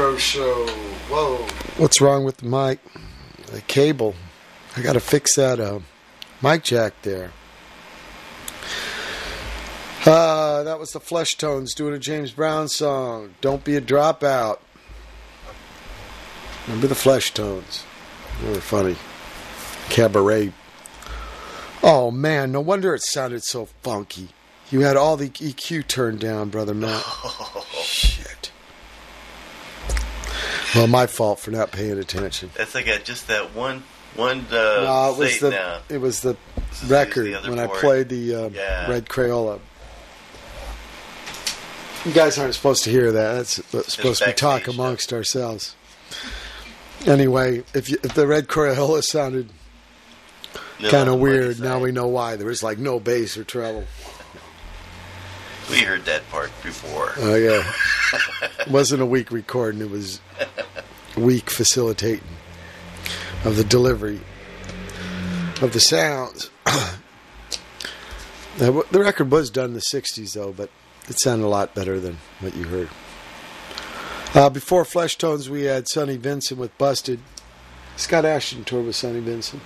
[0.01, 0.66] Pedro show.
[1.10, 1.47] Whoa.
[1.77, 2.78] What's wrong with the mic?
[3.52, 4.14] The cable.
[4.74, 5.81] I got to fix that uh,
[6.43, 7.32] mic jack there.
[10.06, 13.35] Uh, that was the Fleshtones doing a James Brown song.
[13.43, 14.60] Don't be a dropout.
[16.66, 17.82] Remember the Fleshtones?
[18.40, 18.97] They were funny.
[19.90, 20.55] Cabaret.
[21.82, 24.31] Oh man, no wonder it sounded so funky.
[24.70, 27.05] You had all the EQ turned down, brother Matt.
[30.74, 32.51] Well, my fault for not paying attention.
[32.56, 33.82] That's like a, just that one
[34.14, 35.80] one uh, no, it was the now.
[35.88, 36.36] it was the
[36.70, 38.90] This is record the when I played the uh, Yeah.
[38.90, 39.60] Red Crayola.
[42.05, 43.34] You guys aren't supposed to hear that.
[43.34, 45.76] That's that's supposed to be talk amongst ourselves.
[47.06, 49.51] Anyway, if, you, if the Red Crayola sounded
[50.80, 52.36] No, kind of weird, now we know why.
[52.36, 53.84] There was like no bass or treble.
[55.70, 57.12] We heard that part before.
[57.18, 57.72] Oh yeah,
[58.60, 59.80] it wasn't a weak recording.
[59.80, 60.20] It was
[61.16, 62.26] weak facilitating
[63.44, 64.20] of the delivery
[65.62, 66.51] of the sounds.
[68.59, 70.68] The record was done in the '60s though, but
[71.09, 72.90] it sounded a lot better than what you heard.
[74.34, 77.20] Uh, before Fleshtones, we had Sonny Vincent with Busted.
[77.97, 79.62] Scott Asheton toured with Sonny Vincent.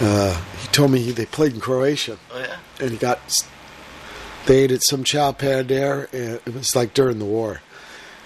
[0.00, 0.40] Uh,
[0.72, 2.56] told me they played in Croatia Oh yeah.
[2.80, 3.20] and he got
[4.46, 7.60] they ate at some chow pad there and it was like during the war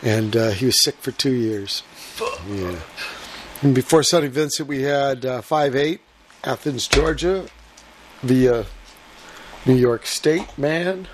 [0.02, 1.82] and uh, he was sick for two years
[2.50, 2.76] yeah
[3.62, 5.98] and before sonny vincent we had uh, 5-8
[6.44, 7.46] athens georgia
[8.22, 8.64] via
[9.66, 11.08] new york state man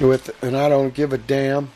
[0.00, 1.70] with and i don't give a damn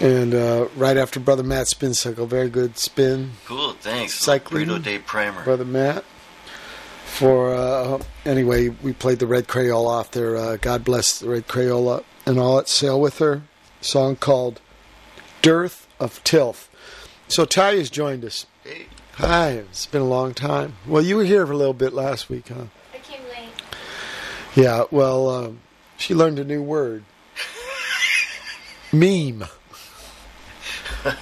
[0.00, 3.72] and uh, right after brother matt spin cycle very good spin Cool.
[3.80, 4.14] Thanks.
[4.14, 4.66] Cycling.
[4.68, 5.42] Burrito Day Primer.
[5.44, 6.04] Brother Matt.
[7.08, 10.36] For uh, anyway, we played the Red Crayola off there.
[10.36, 13.42] Uh, God bless the Red Crayola and all at sail with her.
[13.80, 14.60] Song called
[15.42, 16.68] "Dirth of Tilth."
[17.26, 18.46] So Talia's joined us.
[18.62, 18.86] Hey.
[19.14, 20.76] Hi, it's been a long time.
[20.86, 22.66] Well, you were here for a little bit last week, huh?
[22.94, 23.50] I came late.
[24.54, 24.84] Yeah.
[24.92, 25.60] Well, um,
[25.96, 27.02] she learned a new word.
[28.92, 29.44] Meme.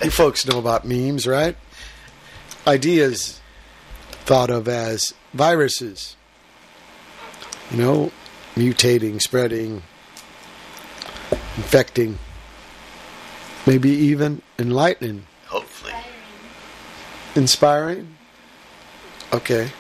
[0.03, 1.57] you folks know about memes, right?
[2.67, 3.41] Ideas
[4.27, 6.17] thought of as viruses.
[7.71, 8.13] You know,
[8.55, 9.83] mutating, spreading,
[11.57, 12.19] infecting,
[13.67, 15.95] maybe even enlightening, Hopefully.
[17.35, 18.17] inspiring.
[19.33, 19.71] Okay.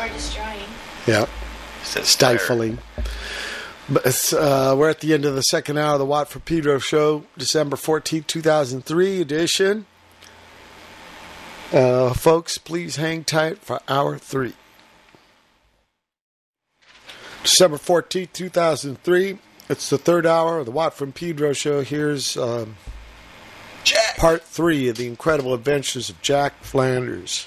[0.00, 0.60] Or destroying.
[1.06, 1.26] Yeah.
[1.82, 2.78] Said stifling.
[3.88, 6.40] But it's, uh, we're at the end of the second hour of the Watt for
[6.40, 9.86] Pedro show, December 14th, 2003 edition.
[11.72, 14.54] Uh, folks, please hang tight for hour three.
[17.42, 19.38] December 14th, 2003.
[19.68, 21.82] It's the third hour of the Watt from Pedro show.
[21.82, 22.76] Here's um,
[24.16, 27.46] part three of the incredible adventures of Jack Flanders.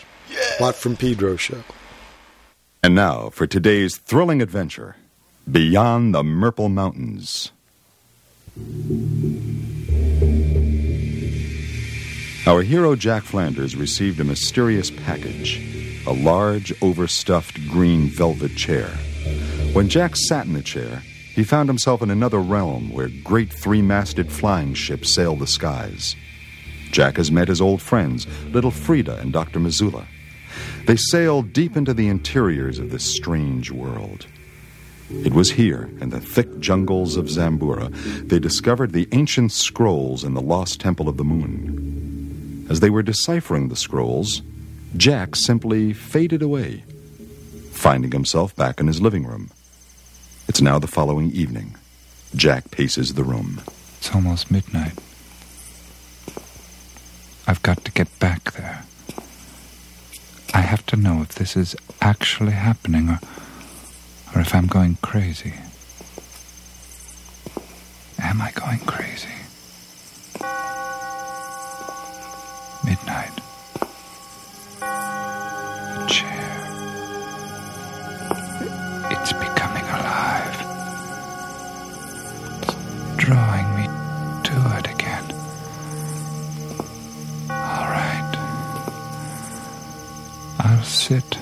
[0.60, 1.64] Watt from Pedro show.
[2.84, 4.96] And now for today's thrilling adventure
[5.50, 7.52] Beyond the Myrtle Mountains.
[12.48, 15.66] Our hero Jack Flanders received a mysterious package
[16.08, 18.88] a large, overstuffed green velvet chair.
[19.74, 21.04] When Jack sat in the chair,
[21.36, 26.16] he found himself in another realm where great three masted flying ships sail the skies.
[26.92, 29.60] Jack has met his old friends, little Frieda and Dr.
[29.60, 30.08] Missoula.
[30.88, 34.26] They sail deep into the interiors of this strange world.
[35.12, 37.90] It was here, in the thick jungles of Zambura,
[38.28, 42.09] they discovered the ancient scrolls in the lost Temple of the Moon.
[42.70, 44.44] As they were deciphering the scrolls,
[44.96, 46.84] Jack simply faded away,
[47.72, 49.50] finding himself back in his living room.
[50.48, 51.76] It's now the following evening.
[52.36, 53.62] Jack paces the room.
[53.98, 54.94] It's almost midnight.
[57.48, 58.84] I've got to get back there.
[60.54, 63.20] I have to know if this is actually happening or,
[64.36, 65.54] or if I'm going crazy.
[68.20, 69.30] Am I going crazy?
[72.90, 73.36] Midnight.
[74.80, 76.50] The chair.
[79.12, 80.58] It's becoming alive.
[82.64, 82.74] It's
[83.24, 83.86] drawing me
[84.48, 85.26] to it again.
[87.52, 88.34] All right.
[90.58, 91.38] I'll sit.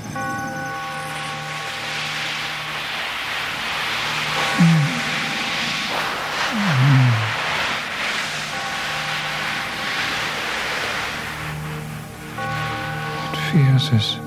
[13.78, 14.20] It feels as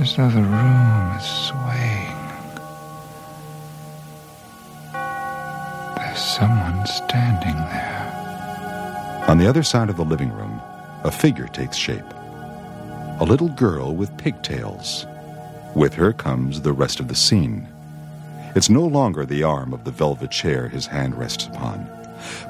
[0.00, 2.16] as though the room is swaying.
[5.96, 9.24] There's someone standing there.
[9.26, 10.60] On the other side of the living room,
[11.02, 12.04] a figure takes shape.
[13.20, 15.06] A little girl with pigtails.
[15.74, 17.66] With her comes the rest of the scene.
[18.54, 21.88] It's no longer the arm of the velvet chair his hand rests upon,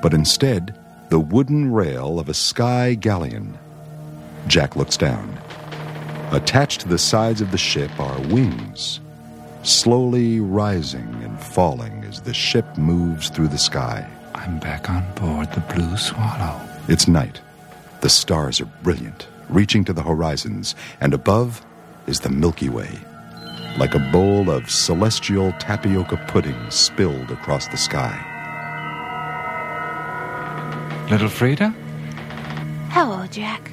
[0.02, 0.76] but instead
[1.10, 3.56] the wooden rail of a sky galleon.
[4.48, 5.38] Jack looks down.
[6.32, 8.98] Attached to the sides of the ship are wings,
[9.62, 14.08] slowly rising and falling as the ship moves through the sky.
[14.34, 16.60] I'm back on board the Blue Swallow.
[16.88, 17.40] It's night.
[18.00, 21.64] The stars are brilliant, reaching to the horizons, and above
[22.06, 22.90] is the Milky Way,
[23.76, 28.16] like a bowl of celestial tapioca pudding spilled across the sky.
[31.10, 31.68] Little Frieda?
[32.90, 33.72] Hello, Jack.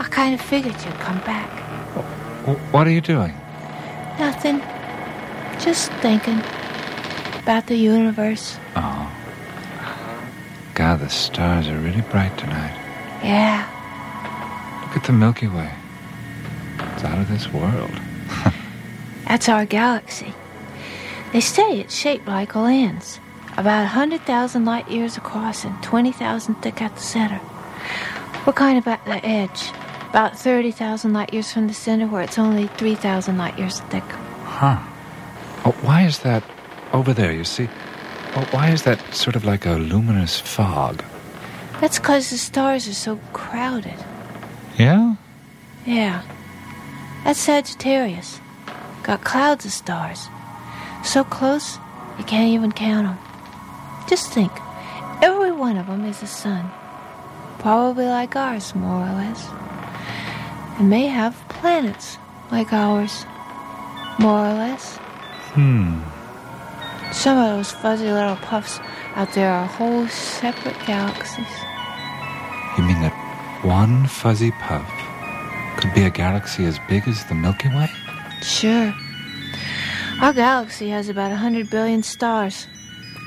[0.00, 1.50] I kind of figured you'd come back.
[2.72, 3.34] What are you doing?
[4.18, 4.60] Nothing.
[5.60, 6.40] Just thinking
[7.42, 8.58] about the universe.
[8.76, 9.10] Oh.
[10.74, 12.74] God, the stars are really bright tonight.
[13.22, 13.70] Yeah.
[14.86, 15.72] Look at the Milky Way.
[16.78, 17.90] It's out of this world.
[19.28, 20.34] That's our galaxy.
[21.32, 23.20] They say it's shaped like a lens,
[23.56, 27.40] about 100,000 light years across and 20,000 thick at the center.
[28.46, 29.70] We're kind of at the edge,
[30.14, 34.04] about 30,000 light years from the center, where it's only 3,000 light years thick.
[34.44, 34.78] Huh.
[35.64, 36.44] Oh, why is that
[36.92, 37.68] over there, you see?
[38.36, 41.02] Oh, why is that sort of like a luminous fog?
[41.80, 43.96] That's because the stars are so crowded.
[44.78, 45.16] Yeah?
[45.84, 46.22] Yeah.
[47.24, 48.40] That's Sagittarius.
[49.02, 50.28] Got clouds of stars.
[51.02, 51.78] So close,
[52.18, 53.18] you can't even count them.
[54.08, 54.52] Just think,
[55.20, 56.70] every one of them is a sun.
[57.58, 59.50] Probably like ours, more or less.
[60.78, 62.18] And may have planets
[62.50, 63.24] like ours,
[64.18, 64.96] more or less.
[65.54, 66.00] Hmm.
[67.12, 68.80] Some of those fuzzy little puffs
[69.14, 71.54] out there are whole separate galaxies.
[72.76, 73.14] You mean that
[73.62, 74.90] one fuzzy puff
[75.76, 77.88] could be a galaxy as big as the Milky Way?
[78.42, 78.92] Sure.
[80.20, 82.66] Our galaxy has about a 100 billion stars.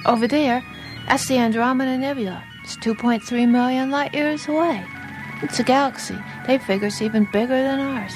[0.05, 0.63] Over there,
[1.07, 2.43] that's the Andromeda Nebula.
[2.63, 4.83] It's 2.3 million light years away.
[5.41, 6.17] It's a galaxy.
[6.47, 8.13] They figure it's even bigger than ours.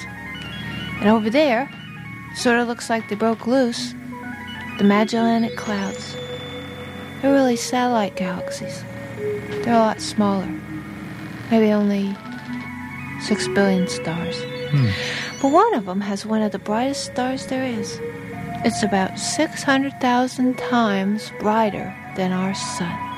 [1.02, 1.70] And over there,
[2.36, 3.94] sort of looks like they broke loose,
[4.78, 6.16] the Magellanic Clouds.
[7.22, 8.84] They're really satellite galaxies.
[9.18, 10.50] They're a lot smaller.
[11.52, 12.16] Maybe only
[13.22, 14.42] 6 billion stars.
[14.70, 14.90] Hmm.
[15.42, 18.00] But one of them has one of the brightest stars there is.
[18.64, 23.11] It's about 600,000 times brighter than our sun.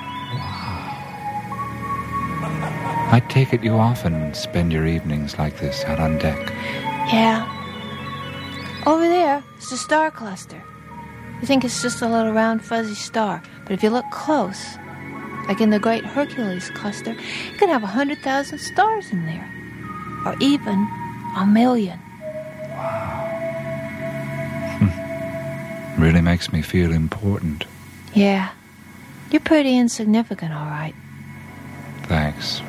[3.14, 6.50] I take it you often spend your evenings like this out on deck.
[7.14, 7.46] Yeah.
[8.88, 10.60] Over there is a star cluster.
[11.40, 14.66] You think it's just a little round fuzzy star, but if you look close,
[15.48, 19.48] like in the Great Hercules cluster, you can have a hundred thousand stars in there,
[20.26, 20.88] or even
[21.38, 22.00] a million.
[22.72, 23.30] Wow.
[26.00, 27.66] Really makes me feel important.
[28.16, 28.50] Yeah,
[29.30, 30.96] you're pretty insignificant, all right.
[32.08, 32.64] Thanks.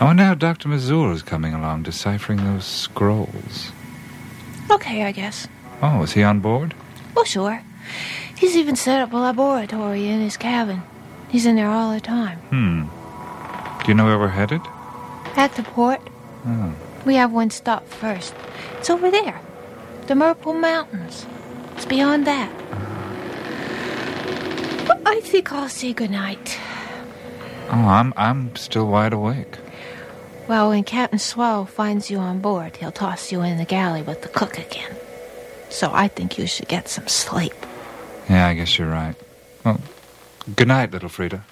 [0.00, 0.68] I wonder how Dr.
[0.68, 3.72] Mazur is coming along deciphering those scrolls.
[4.70, 5.48] Okay, I guess.
[5.82, 6.74] Oh, is he on board?
[7.16, 7.62] Oh, sure.
[8.36, 10.82] He's even set up a laboratory in his cabin.
[11.28, 12.38] He's in there all the time.
[12.50, 12.82] Hmm.
[13.82, 14.60] Do you know where we're headed?
[15.36, 16.00] At the port,
[16.46, 16.74] Oh.
[17.04, 18.34] we have one stop first.
[18.78, 19.40] It's over there.
[20.06, 21.26] The Merple Mountains.
[21.76, 22.50] It's beyond that.
[25.06, 26.58] I think I'll say goodnight.
[27.70, 29.58] Oh, I'm I'm still wide awake.
[30.48, 34.22] Well, when Captain Swell finds you on board, he'll toss you in the galley with
[34.22, 34.96] the cook again.
[35.68, 37.52] So I think you should get some sleep.
[38.30, 39.14] Yeah, I guess you're right.
[39.64, 39.78] Well,
[40.56, 41.44] good night, little Frieda.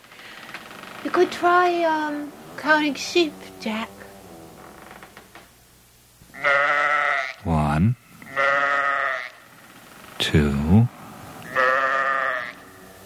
[1.05, 3.91] You could try, um, counting sheep, Jack.
[7.45, 7.97] One,
[10.19, 10.89] two,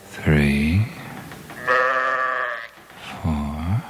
[0.08, 0.86] three,
[3.22, 3.82] four,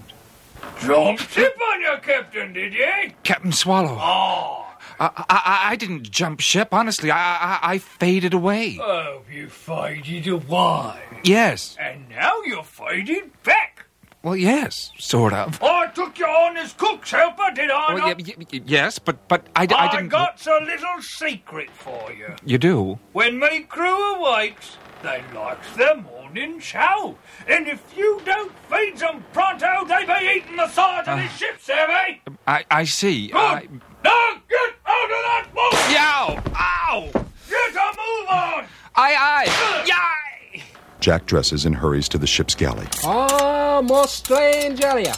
[0.79, 1.97] Jumped ship on you,
[2.45, 3.11] Captain, did you?
[3.23, 3.97] Captain Swallow.
[3.99, 4.61] Oh.
[4.99, 7.11] I, I, I didn't jump ship, honestly.
[7.11, 8.77] I, I, I faded away.
[8.81, 11.01] Oh, you faded away.
[11.23, 11.75] Yes.
[11.79, 13.85] And now you're faded back.
[14.23, 15.61] Well, yes, sort of.
[15.61, 18.21] I took you on as cook's helper, did I Well, not?
[18.25, 20.07] y- y- yes, but but I, d- I didn't.
[20.07, 22.33] I got a little secret for you.
[22.43, 22.97] You do?
[23.13, 25.97] When me crew awakes, they likes their
[26.35, 27.15] morning morning, Chow.
[27.47, 31.57] And if you don't feed them pronto, they be eating the sides of this ship,
[31.59, 32.21] Savvy.
[32.45, 33.27] I, I see.
[33.27, 33.37] Good.
[33.37, 33.67] I,
[34.03, 35.73] Now get out of that boat!
[35.91, 36.43] Yow!
[36.55, 37.09] Ow!
[37.49, 38.65] Get a move on!
[38.95, 39.15] Aye,
[39.47, 39.83] aye!
[39.87, 40.63] Yai!
[40.99, 42.87] Jack dresses and hurries to the ship's galley.
[43.03, 45.15] Ah, most strange area.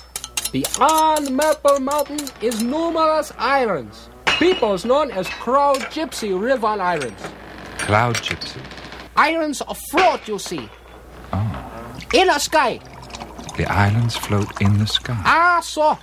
[0.52, 4.10] Beyond Maple Mountain is numerous islands.
[4.26, 7.22] Peoples known as Crow Gypsy live on islands.
[7.80, 8.62] Cloud gypsy.
[9.16, 10.70] Islands afloat, you see.
[12.14, 12.80] In the sky.
[13.58, 15.22] The islands float in the sky.
[15.26, 15.98] Ah, so.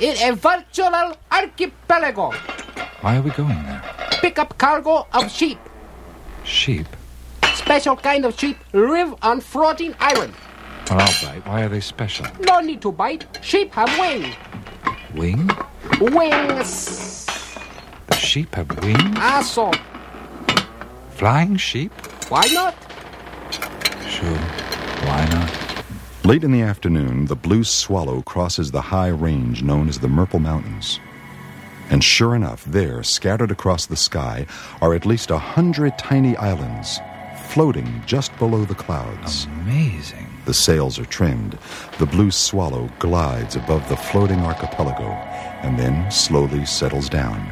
[0.00, 2.32] In a virtual archipelago.
[3.00, 3.82] Why are we going there?
[4.20, 5.58] Pick up cargo of sheep.
[6.44, 6.86] Sheep.
[7.54, 10.34] Special kind of sheep live on floating island.
[10.90, 11.46] Well, all right.
[11.46, 12.26] Why are they special?
[12.40, 13.26] No need to bite.
[13.42, 14.34] Sheep have wings.
[15.14, 15.50] Wing?
[16.00, 17.26] Wings.
[18.06, 19.16] The sheep have wings?
[19.16, 19.70] Ah, so.
[21.10, 21.92] Flying sheep?
[22.28, 22.74] Why not?
[24.10, 24.36] Sure.
[25.06, 26.24] Why not?
[26.24, 30.40] Late in the afternoon, the Blue Swallow crosses the high range known as the Myrtle
[30.40, 30.98] Mountains.
[31.90, 34.46] And sure enough, there, scattered across the sky,
[34.80, 36.98] are at least a hundred tiny islands,
[37.48, 39.46] floating just below the clouds.
[39.62, 40.26] Amazing.
[40.44, 41.56] The sails are trimmed.
[41.98, 45.04] The Blue Swallow glides above the floating archipelago
[45.62, 47.50] and then slowly settles down,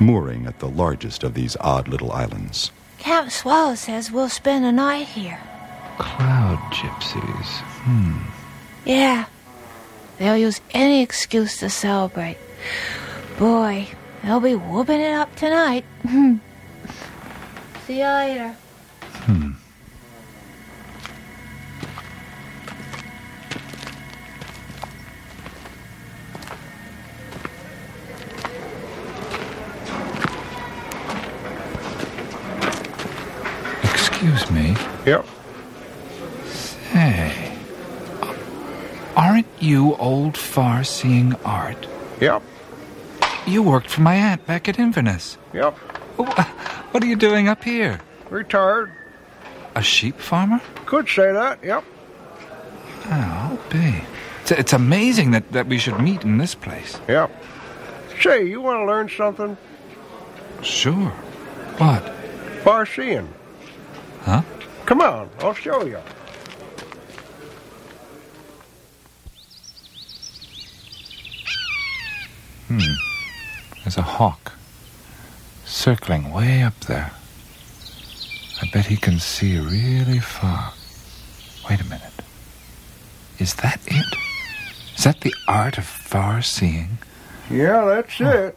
[0.00, 2.70] mooring at the largest of these odd little islands.
[2.98, 5.40] Camp Swallow says we'll spend the night here.
[5.98, 7.60] Cloud gypsies.
[7.84, 8.18] Hmm.
[8.84, 9.26] Yeah.
[10.18, 12.38] They'll use any excuse to celebrate.
[13.38, 13.88] Boy,
[14.22, 15.84] they'll be whooping it up tonight.
[17.86, 18.56] See you later.
[19.26, 19.52] Hmm.
[33.82, 34.76] Excuse me.
[35.06, 35.26] Yep.
[36.94, 37.58] Hey.
[39.16, 41.88] Aren't you old far seeing art?
[42.20, 42.40] Yep.
[43.48, 45.36] You worked for my aunt back at Inverness.
[45.52, 45.76] Yep.
[46.92, 48.00] What are you doing up here?
[48.30, 48.92] Retired.
[49.74, 50.60] A sheep farmer?
[50.86, 51.64] Could say that.
[51.64, 51.84] Yep.
[53.06, 54.04] Oh, I'll be.
[54.42, 57.00] It's, it's amazing that, that we should meet in this place.
[57.08, 57.32] Yep.
[58.20, 59.56] Say, you want to learn something?
[60.62, 61.10] Sure.
[61.78, 62.08] What?
[62.62, 63.34] Far seeing.
[64.20, 64.42] Huh?
[64.86, 65.98] Come on, I'll show you.
[72.68, 72.78] Hmm.
[73.82, 74.52] There's a hawk
[75.64, 77.12] circling way up there.
[78.62, 80.72] I bet he can see really far.
[81.68, 82.12] Wait a minute.
[83.38, 84.06] Is that it?
[84.96, 86.98] Is that the art of far seeing?
[87.50, 88.56] Yeah, that's it.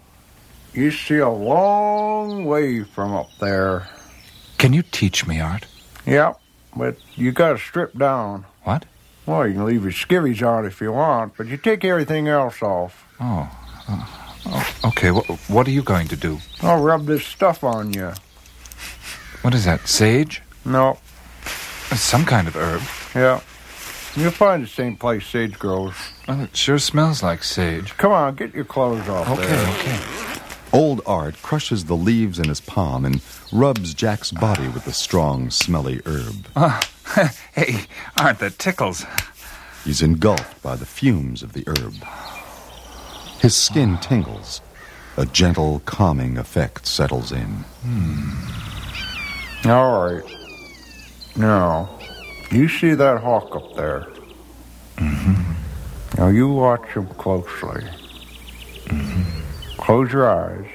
[0.73, 3.89] You see a long way from up there.
[4.57, 5.65] Can you teach me art?
[6.05, 6.39] Yep,
[6.75, 8.45] but you gotta strip down.
[8.63, 8.85] What?
[9.25, 12.61] Well, you can leave your skivvies on if you want, but you take everything else
[12.61, 13.05] off.
[13.19, 13.49] Oh.
[13.88, 14.05] Uh,
[14.47, 16.39] oh, okay, what, what are you going to do?
[16.61, 18.14] I'll rub this stuff on you.
[19.41, 20.41] What is that, sage?
[20.65, 20.97] No.
[21.91, 22.81] It's Some kind of herb.
[23.15, 23.41] Yeah.
[24.15, 25.93] You'll find the same place sage grows.
[26.27, 27.95] Well, it sure smells like sage.
[27.97, 29.68] Come on, get your clothes off Okay, there.
[29.69, 29.99] okay.
[30.73, 33.22] Old Art crushes the leaves in his palm and
[33.53, 36.47] rubs Jack's body with the strong, smelly herb.
[36.57, 36.80] Oh,
[37.53, 37.85] hey,
[38.19, 39.05] aren't the tickles?
[39.85, 41.93] He's engulfed by the fumes of the herb.
[43.39, 44.61] His skin tingles.
[45.18, 47.64] A gentle, calming effect settles in.
[47.84, 49.69] Hmm.
[49.69, 50.23] All right.
[51.35, 51.89] Now,
[52.51, 54.07] you see that hawk up there?
[54.97, 55.53] Mm-hmm.
[56.18, 57.84] Now you watch him closely.
[58.85, 59.81] Mm-hmm.
[59.81, 60.65] Close your eyes.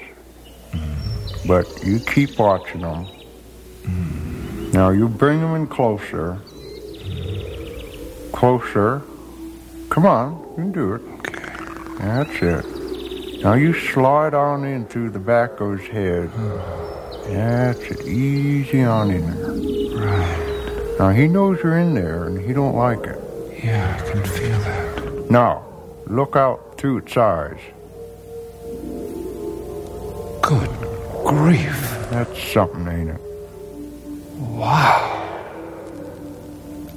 [0.72, 1.48] Mm-hmm.
[1.48, 3.06] But you keep watching him.
[3.06, 4.70] Mm-hmm.
[4.72, 6.39] Now you bring him in closer.
[8.32, 9.02] Closer.
[9.89, 11.11] Come on, you can do it.
[11.98, 13.43] That's it.
[13.43, 16.31] Now you slide on into the back of his head.
[17.27, 18.06] That's it.
[18.06, 20.06] Easy on in there.
[20.06, 20.97] Right.
[20.98, 23.19] Now he knows you're in there and he don't like it.
[23.64, 25.31] Yeah, I can feel that.
[25.31, 25.64] Now,
[26.06, 27.60] look out through its eyes.
[30.43, 30.70] Good
[31.24, 31.81] grief.
[32.10, 33.20] That's something, ain't it?
[34.39, 35.19] Wow.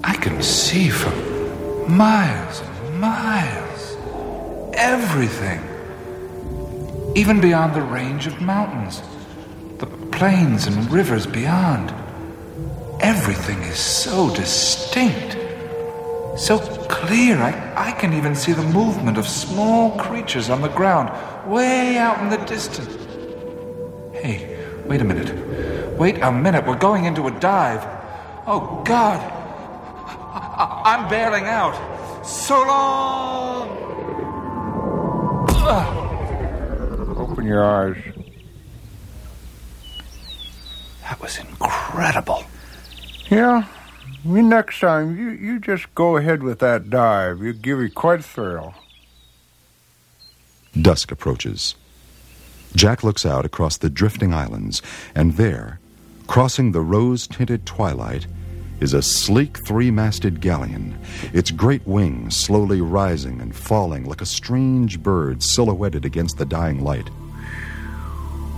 [0.03, 1.11] I can see for
[1.88, 3.74] miles and miles.
[4.76, 5.61] Everything.
[7.15, 9.02] Even beyond the range of mountains.
[9.77, 11.93] The plains and rivers beyond.
[12.99, 15.38] Everything is so distinct.
[16.38, 17.38] So clear.
[17.38, 21.10] I, I can even see the movement of small creatures on the ground,
[21.49, 22.93] way out in the distance.
[24.14, 25.97] Hey, wait a minute.
[25.97, 26.65] Wait a minute.
[26.68, 27.81] We're going into a dive.
[28.45, 29.19] Oh, God.
[29.22, 31.76] I- I'm bailing out.
[32.26, 33.94] So long!
[35.67, 37.17] Ugh.
[37.17, 37.97] Open your eyes.
[41.01, 42.43] That was incredible.
[43.29, 43.65] Yeah.
[44.23, 47.41] Me next time, you, you just go ahead with that dive.
[47.41, 48.73] You give you quite a thrill.
[50.79, 51.75] Dusk approaches.
[52.75, 54.81] Jack looks out across the drifting islands,
[55.13, 55.79] and there,
[56.27, 58.27] crossing the rose tinted twilight,
[58.85, 60.95] is a sleek three masted galleon,
[61.33, 66.83] its great wings slowly rising and falling like a strange bird silhouetted against the dying
[66.83, 67.09] light.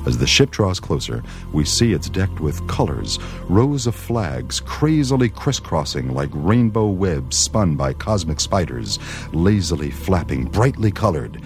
[0.06, 1.24] As the ship draws closer,
[1.54, 7.78] we see it's decked with colors, rows of flags crazily crisscrossing like rainbow webs spun
[7.78, 9.00] by cosmic spiders,
[9.32, 11.42] lazily flapping, brightly colored,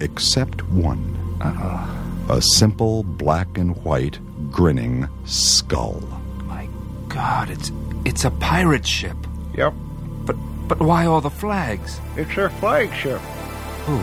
[0.00, 1.16] except one.
[2.28, 4.18] A simple black and white
[4.50, 6.00] grinning skull.
[6.46, 6.68] My
[7.08, 7.70] God, it's
[8.04, 9.16] it's a pirate ship.
[9.54, 9.74] Yep.
[10.24, 10.36] But
[10.68, 12.00] but why all the flags?
[12.16, 13.20] It's their flagship.
[13.86, 13.96] Who?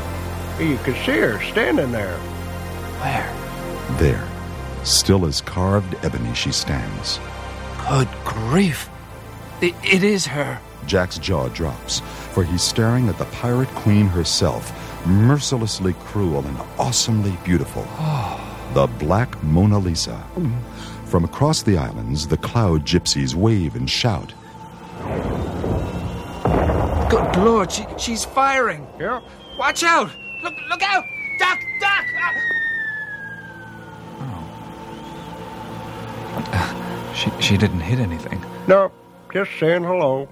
[0.63, 2.17] You can see her standing there.
[3.01, 3.97] Where?
[3.97, 4.27] There,
[4.83, 7.19] still as carved ebony she stands.
[7.89, 8.89] Good grief.
[9.59, 10.59] It, it is her.
[10.85, 11.99] Jack's jaw drops,
[12.33, 14.71] for he's staring at the pirate queen herself,
[15.05, 17.85] mercilessly cruel and awesomely beautiful.
[17.91, 18.39] Oh.
[18.73, 20.15] The Black Mona Lisa.
[20.15, 20.53] Hmm.
[21.11, 24.33] From across the islands, the cloud gypsies wave and shout.
[27.09, 28.87] Good lord, she, she's firing.
[28.97, 29.19] Yeah.
[29.59, 30.09] Watch out!
[30.41, 31.03] Look look out!
[31.37, 31.59] Duck!
[31.81, 32.05] Duck!
[36.53, 36.71] Ah!
[36.73, 37.13] Oh.
[37.13, 38.41] She she didn't hit anything.
[38.69, 38.89] No,
[39.33, 40.29] just saying hello.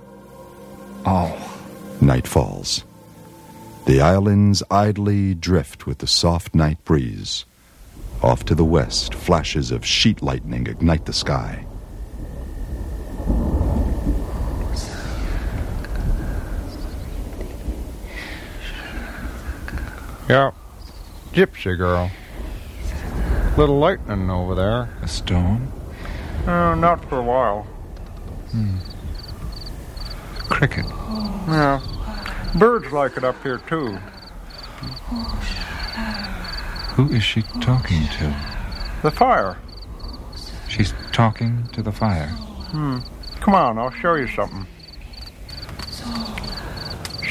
[1.06, 1.62] Oh.
[2.00, 2.86] Night falls.
[3.86, 7.44] The islands idly drift with the soft night breeze.
[8.22, 11.66] Off to the west, flashes of sheet lightning ignite the sky.
[20.30, 20.52] Yeah.
[21.34, 22.12] Gypsy girl.
[23.58, 24.90] Little lightning over there.
[25.02, 25.72] A storm?
[26.46, 27.66] Uh, not for a while.
[30.50, 30.86] Cricket.
[31.48, 31.82] Yeah.
[32.56, 33.98] Birds like it up here, too.
[36.96, 38.36] Who is she talking to?
[39.04, 39.58] The fire.
[40.68, 42.28] She's talking to the fire.
[42.28, 43.00] Hmm.
[43.40, 44.68] Come on, I'll show you something.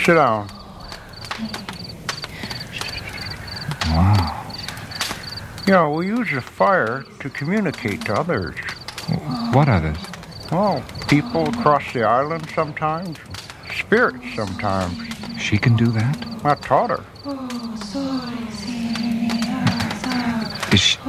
[0.04, 0.48] Sit down.
[3.88, 4.54] Wow.
[5.66, 8.56] You know, we use the fire to communicate to others.
[9.52, 9.98] What others?
[10.50, 13.18] Well, people across the island sometimes,
[13.70, 14.96] spirits sometimes.
[15.38, 16.26] She can do that?
[16.44, 17.04] I taught her.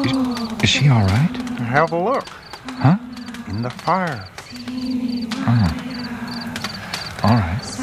[0.05, 1.35] Is is she all right?
[1.59, 2.27] Have a look.
[2.27, 2.97] Huh?
[3.47, 4.27] In the fire.
[5.45, 5.69] Oh.
[7.23, 7.79] All right.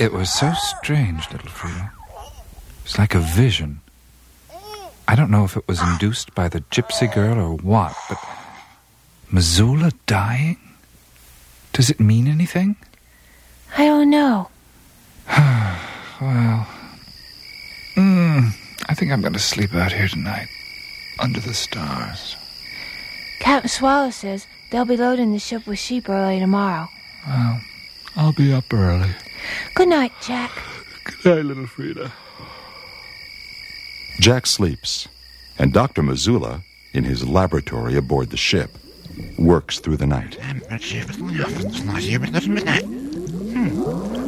[0.00, 1.97] It was so strange, little Frieda.
[2.88, 3.82] It's like a vision.
[5.06, 8.18] I don't know if it was induced by the gypsy girl or what, but
[9.30, 10.56] Missoula dying?
[11.74, 12.76] Does it mean anything?
[13.76, 14.48] I don't know.
[15.28, 16.66] well,
[17.94, 18.52] mm,
[18.88, 20.48] I think I'm going to sleep out here tonight,
[21.18, 22.36] under the stars.
[23.40, 26.88] Captain Swallow says they'll be loading the ship with sheep early tomorrow.
[27.26, 27.60] Well,
[28.16, 29.10] I'll be up early.
[29.74, 30.52] Good night, Jack.
[31.04, 32.10] Good night, little Frieda.
[34.20, 35.06] Jack sleeps,
[35.58, 36.02] and Dr.
[36.02, 36.62] Missoula,
[36.92, 38.70] in his laboratory aboard the ship,
[39.38, 40.36] works through the night.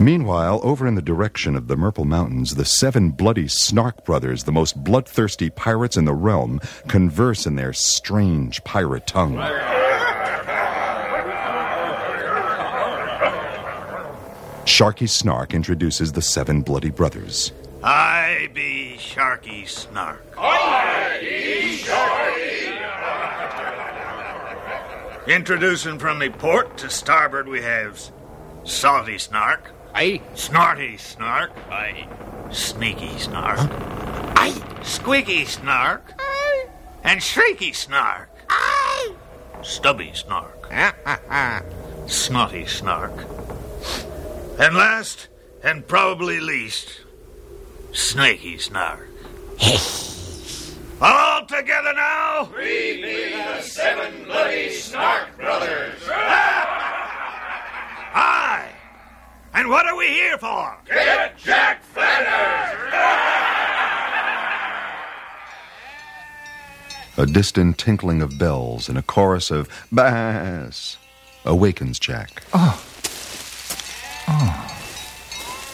[0.01, 4.53] Meanwhile, over in the direction of the Myrtle Mountains, the seven bloody Snark brothers, the
[4.53, 9.37] most bloodthirsty pirates in the realm, converse in their strange pirate tongue.
[14.65, 17.53] Sharky Snark introduces the seven bloody brothers.
[17.83, 20.37] I be Sharky Snark.
[20.37, 22.77] Ibi Sharky.
[25.27, 28.11] Introducing from the port to starboard, we have
[28.65, 29.71] Salty Snark.
[29.95, 30.21] Aye.
[30.35, 31.53] Snorty Snark.
[31.71, 32.07] Aye.
[32.51, 33.59] Sneaky Snark.
[34.37, 34.81] Aye.
[34.83, 36.15] Squeaky Snark.
[36.19, 36.67] Aye.
[37.03, 38.31] And Shrieky Snark.
[38.49, 39.15] Aye.
[39.63, 40.71] Stubby Snark.
[42.07, 43.27] Snotty Snark.
[44.59, 45.29] And last,
[45.63, 47.01] and probably least,
[47.93, 49.09] Snaky Snark.
[51.01, 52.51] All together now.
[52.57, 56.03] We be the seven bloody Snark brothers.
[58.13, 58.71] Aye.
[59.55, 60.79] And what are we here for?
[60.87, 62.93] Get Jack Flanders.
[67.17, 70.97] A distant tinkling of bells and a chorus of bass
[71.45, 72.43] awakens Jack.
[72.55, 72.83] Oh.
[74.29, 74.77] Oh.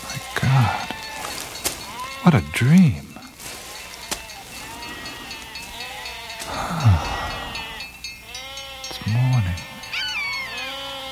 [0.04, 0.95] My God.
[2.26, 3.06] What a dream.
[8.82, 9.54] it's morning.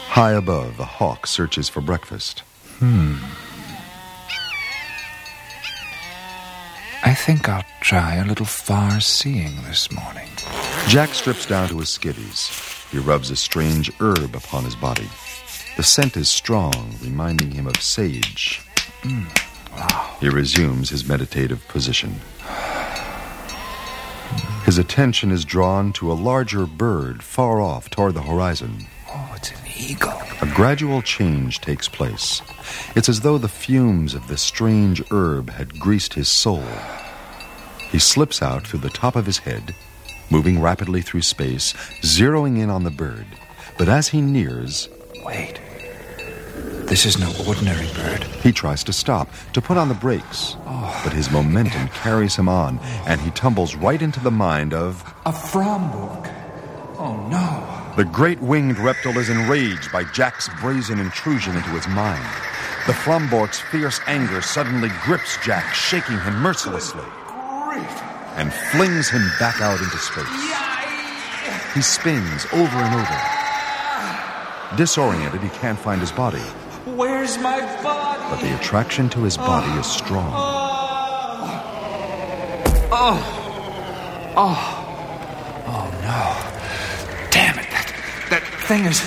[0.09, 2.41] High above, a hawk searches for breakfast.
[2.81, 3.19] Hmm.
[7.05, 10.31] I think I'll try a little far seeing this morning.
[10.89, 12.91] Jack strips down to his skivvies.
[12.91, 15.09] He rubs a strange herb upon his body.
[15.77, 18.63] The scent is strong, reminding him of sage.
[19.03, 19.54] Mm.
[20.21, 22.21] He resumes his meditative position.
[24.65, 28.87] His attention is drawn to a larger bird far off toward the horizon.
[29.09, 30.19] Oh, it's an eagle.
[30.41, 32.41] A gradual change takes place.
[32.97, 36.65] It's as though the fumes of this strange herb had greased his soul.
[37.91, 39.75] He slips out through the top of his head,
[40.31, 43.27] moving rapidly through space, zeroing in on the bird.
[43.77, 44.89] But as he nears,
[45.25, 45.61] Wait.
[46.87, 48.23] This is no ordinary bird.
[48.43, 50.57] he tries to stop, to put on the brakes.
[51.03, 55.33] But his momentum carries him on, and he tumbles right into the mind of A
[55.33, 56.31] Fromborg.
[56.99, 57.95] Oh, no.
[57.97, 62.25] The great winged reptile is enraged by Jack's brazen intrusion into his mind.
[62.87, 67.05] The Fromborg's fierce anger suddenly grips Jack, shaking him mercilessly,
[68.37, 70.55] and flings him back out into space.
[71.75, 74.77] He spins over and over.
[74.77, 76.43] Disoriented, he can't find his body,
[76.97, 78.23] Where's my body?
[78.31, 80.33] but the attraction to his body is strong.
[82.93, 83.19] Oh.
[84.37, 84.81] Oh.
[85.67, 87.31] Oh, no.
[87.31, 87.69] Damn it.
[87.71, 87.93] That,
[88.31, 89.03] that thing is.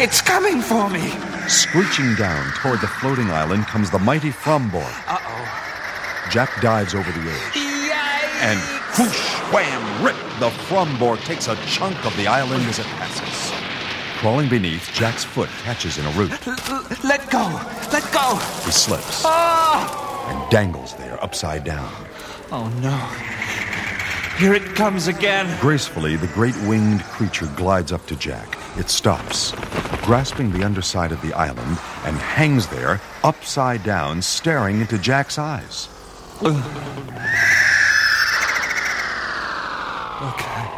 [0.00, 1.08] It's coming for me.
[1.48, 4.92] Screeching down toward the floating island comes the mighty Fromborg.
[5.06, 6.28] Uh oh.
[6.30, 7.56] Jack dives over the edge.
[8.42, 8.58] And
[8.98, 13.43] whoosh, wham, rip, the Fromborg takes a chunk of the island as it passes.
[14.24, 16.30] Crawling beneath, Jack's foot catches in a root.
[17.04, 17.44] Let go.
[17.92, 18.36] Let go.
[18.64, 20.30] He slips Ah.
[20.30, 21.92] and dangles there upside down.
[22.50, 22.96] Oh, no.
[24.38, 25.54] Here it comes again.
[25.60, 28.56] Gracefully, the great winged creature glides up to Jack.
[28.78, 29.52] It stops,
[30.06, 35.90] grasping the underside of the island, and hangs there, upside down, staring into Jack's eyes.
[40.22, 40.70] Okay.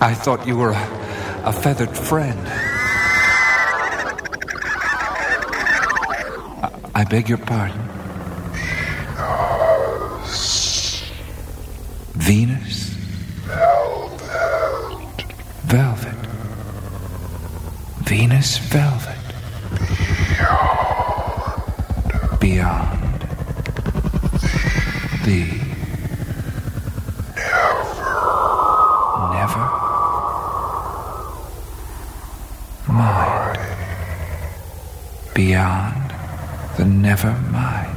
[0.00, 1.04] I thought you were a,
[1.44, 2.38] a feathered friend.
[6.94, 7.80] I, beg your pardon.
[12.14, 12.94] Venus?
[13.44, 15.24] Velvet.
[15.64, 16.14] Velvet.
[18.04, 19.03] Venus velvet.
[37.14, 37.96] Never mind.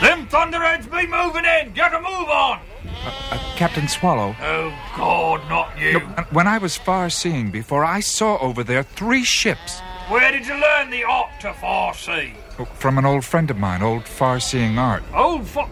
[0.00, 1.72] Them thunderheads be moving in.
[1.74, 2.60] Get a move on.
[3.04, 4.34] Uh, Captain Swallow.
[4.40, 6.00] Oh, God, not you.
[6.30, 9.80] When I was far seeing before, I saw over there three ships.
[10.08, 12.32] Where did you learn the art to far sea?
[12.74, 15.02] From an old friend of mine, old far seeing art.
[15.14, 15.68] Old fo...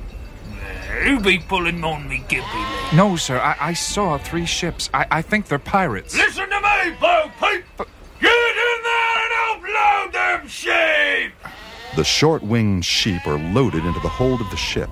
[1.02, 2.94] Who be pulling on me gibby leg?
[2.94, 4.90] No, sir, I, I saw three ships.
[4.94, 6.16] I, I think they're pirates.
[6.16, 7.64] Listen to me, Bo Peep!
[8.20, 11.32] Get in there and upload them sheep!
[11.96, 14.90] The short winged sheep are loaded into the hold of the ship.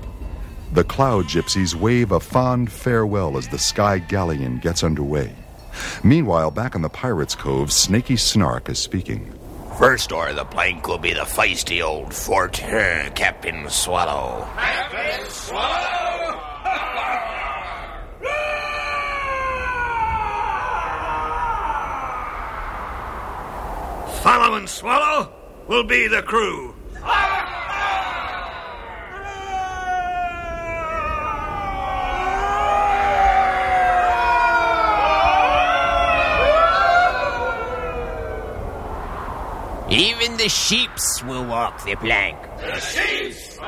[0.72, 5.34] The cloud gypsies wave a fond farewell as the sky galleon gets underway.
[6.02, 9.32] Meanwhile, back in the Pirates' Cove, Snaky Snark is speaking.
[9.82, 14.48] First order of the plank will be the feisty old fort, uh, Captain Swallow.
[14.54, 16.40] Captain Swallow!
[24.22, 25.32] Follow and swallow
[25.66, 26.71] will be the crew.
[39.92, 42.38] Even the sheeps will walk the plank.
[42.58, 43.58] The sheeps!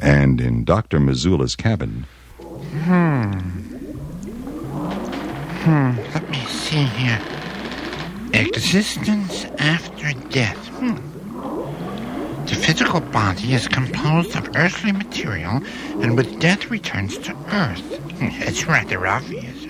[0.00, 1.00] And in Dr.
[1.00, 2.06] Missoula's cabin,
[2.38, 3.32] Hmm.
[5.64, 5.96] Hmm.
[6.14, 7.20] Let me see here.
[8.32, 10.56] Existence after death.
[10.68, 10.96] Hmm.
[12.48, 15.60] The physical body is composed of earthly material
[16.00, 17.82] and with death returns to earth.
[18.18, 19.66] Hmm, It's rather obvious.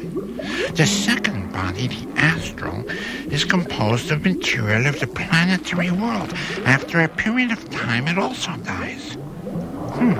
[0.77, 2.89] The second body, the astral,
[3.33, 6.33] is composed of material of the planetary world.
[6.65, 9.15] After a period of time, it also dies.
[9.99, 10.15] Hmm.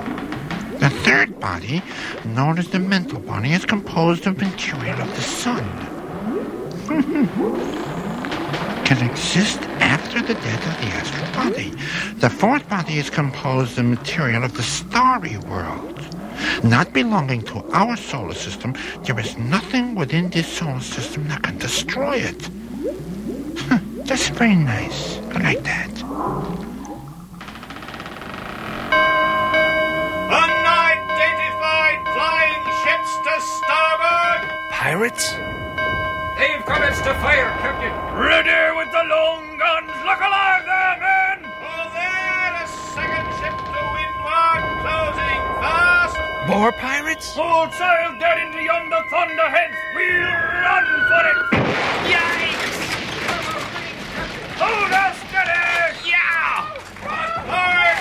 [0.79, 1.81] The third body,
[2.25, 5.63] known as the mental body, is composed of material of the sun.
[8.89, 11.69] Can exist after the death of the astral body.
[12.15, 16.01] The fourth body is composed of material of the starry world.
[16.63, 21.59] Not belonging to our solar system, there is nothing within this solar system that can
[21.59, 22.49] destroy it.
[23.59, 25.19] Huh, That's very nice.
[25.35, 25.93] I like that.
[30.33, 34.41] Unidentified flying ships to starboard!
[34.71, 35.48] Pirates?
[36.39, 37.91] They've commenced to fire, Captain.
[38.15, 39.91] Ready with the long guns.
[40.07, 41.43] Look alive there, men!
[41.59, 46.15] Oh, there, a second ship to windward, closing fast.
[46.47, 47.33] More pirates?
[47.35, 49.71] Full sail dead into yonder thunderhead.
[49.93, 50.31] We'll
[50.63, 51.37] run for it.
[52.07, 52.79] Yikes!
[54.63, 56.07] Hold us steady!
[56.07, 56.71] Yeah!
[57.51, 57.99] Hard,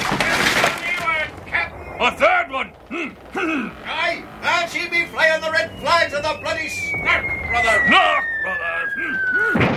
[0.87, 1.99] leeward, Captain.
[1.99, 2.71] A third one.
[2.87, 3.69] Hmm.
[3.85, 7.89] Aye, and she be flying the red flags of the bloody snark, brother.
[7.89, 8.93] Knock, brothers.
[8.95, 9.69] Hmm.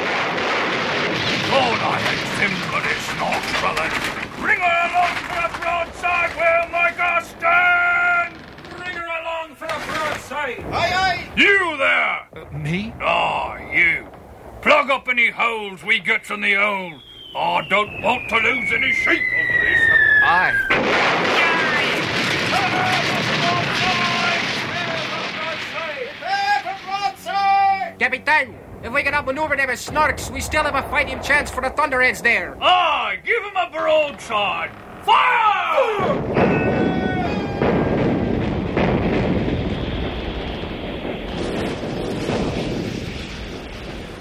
[1.52, 3.96] Lord, I hate them bloody snorks, brothers.
[4.40, 6.32] Bring her along for a broadside.
[6.36, 8.32] We'll make a stand.
[8.78, 10.60] Bring her along for a broadside.
[10.72, 11.32] Aye, aye.
[11.36, 12.28] You there.
[12.52, 12.94] Me?
[13.02, 14.08] Ah, you.
[14.62, 17.02] Plug up any holes we get from the old.
[17.36, 19.82] I don't want to lose any sheep over this.
[20.24, 20.54] Aye.
[22.52, 23.21] Prepare
[28.02, 28.26] broadside.
[28.26, 31.62] Capitan, if we can outmaneuver them as snarks, we still have a fighting chance for
[31.62, 32.58] the thunderheads there.
[32.62, 34.72] Aye, give him a broadside.
[35.04, 36.42] Fire!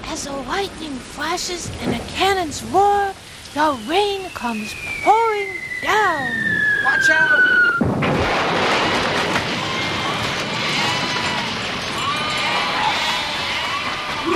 [0.05, 3.13] As the lightning flashes and the cannons roar,
[3.55, 5.49] the rain comes pouring
[5.83, 6.33] down.
[6.85, 8.60] Watch out!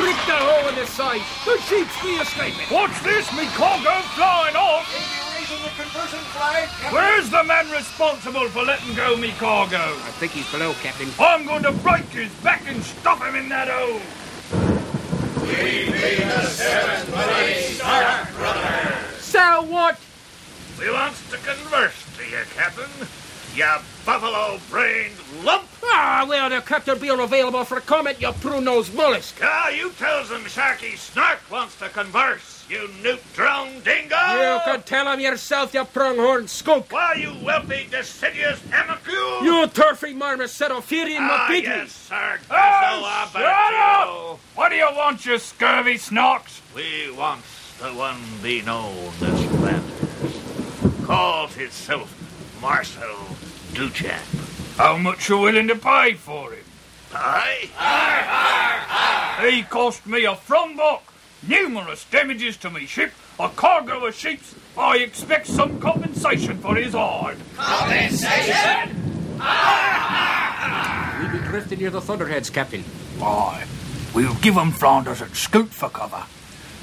[0.04, 1.22] Rip the hole in the side.
[1.46, 2.66] The sheep's be escaping.
[2.68, 3.24] What's this?
[3.32, 4.84] Me cargo flying off?
[5.32, 6.68] Raising the conversion flag.
[6.68, 6.92] Captain.
[6.92, 9.80] Where's the man responsible for letting go me cargo?
[9.80, 11.08] I think he's below, Captain.
[11.18, 14.02] I'm going to break his back and stop him in that hole.
[15.40, 18.94] We be the seven bloody snark, brother.
[19.20, 19.98] So what?
[20.78, 22.90] We wants to converse to you, Captain.
[23.56, 25.68] Ya buffalo-brained lump.
[25.84, 29.38] Ah, well, the captain be unavailable for comment, you prune-nosed mollusk.
[29.42, 34.16] Ah, you tells him Sharky Snark wants to converse, you newt drone dingo.
[34.16, 36.90] You can tell him yourself, you pronghorn skunk.
[36.90, 39.42] Why, you wealthy, deciduous amicule.
[39.44, 41.62] You turfy marmoset, marmosetophidian Ah, mapigli.
[41.62, 42.14] yes, sir.
[42.14, 44.38] Hey, Guess shut I'll up!
[44.56, 46.60] What do you want, you scurvy snorks?
[46.74, 51.06] We wants the one be known as Flanders.
[51.06, 52.10] Calls himself
[52.60, 53.14] Marcel
[53.74, 54.76] Duchamp.
[54.76, 56.64] How much you willing to pay for him?
[57.12, 57.70] Aye?
[59.50, 61.02] He cost me a frumbuck,
[61.46, 64.54] numerous damages to me ship, a cargo of sheeps.
[64.78, 67.36] I expect some compensation for his hide.
[67.56, 69.00] Compensation?
[71.20, 72.84] We'll be drifting near the thunderheads, Captain.
[73.20, 73.64] Aye,
[74.14, 76.24] we'll give 'em Flanders and scoot for cover.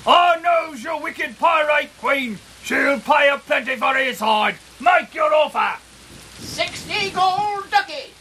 [0.06, 2.40] I knows your wicked pirate queen.
[2.64, 4.58] She'll pay a plenty for his hide.
[4.80, 5.78] Make your offer.
[6.42, 8.12] Sixty gold ducats.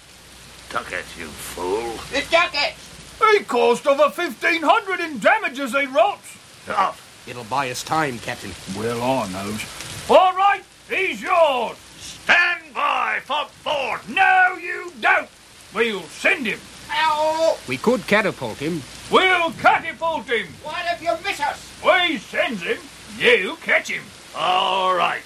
[0.68, 1.92] Tuck it, you fool.
[2.12, 3.18] The ducats.
[3.32, 6.36] He cost over fifteen hundred in damages, he rots.
[6.68, 7.26] Off.
[7.26, 7.30] Ah.
[7.30, 8.52] It'll buy us time, Captain.
[8.76, 9.62] Well, I knows.
[10.08, 11.76] All right, he's yours.
[11.98, 14.00] Stand by for board.
[14.08, 15.28] No, you don't.
[15.74, 16.60] We'll send him.
[16.90, 17.58] Ow!
[17.68, 18.82] We could catapult him.
[19.10, 20.46] We'll catapult him.
[20.62, 21.70] What if you miss us?
[21.84, 22.78] We sends him.
[23.18, 24.02] You catch him.
[24.36, 25.22] All right.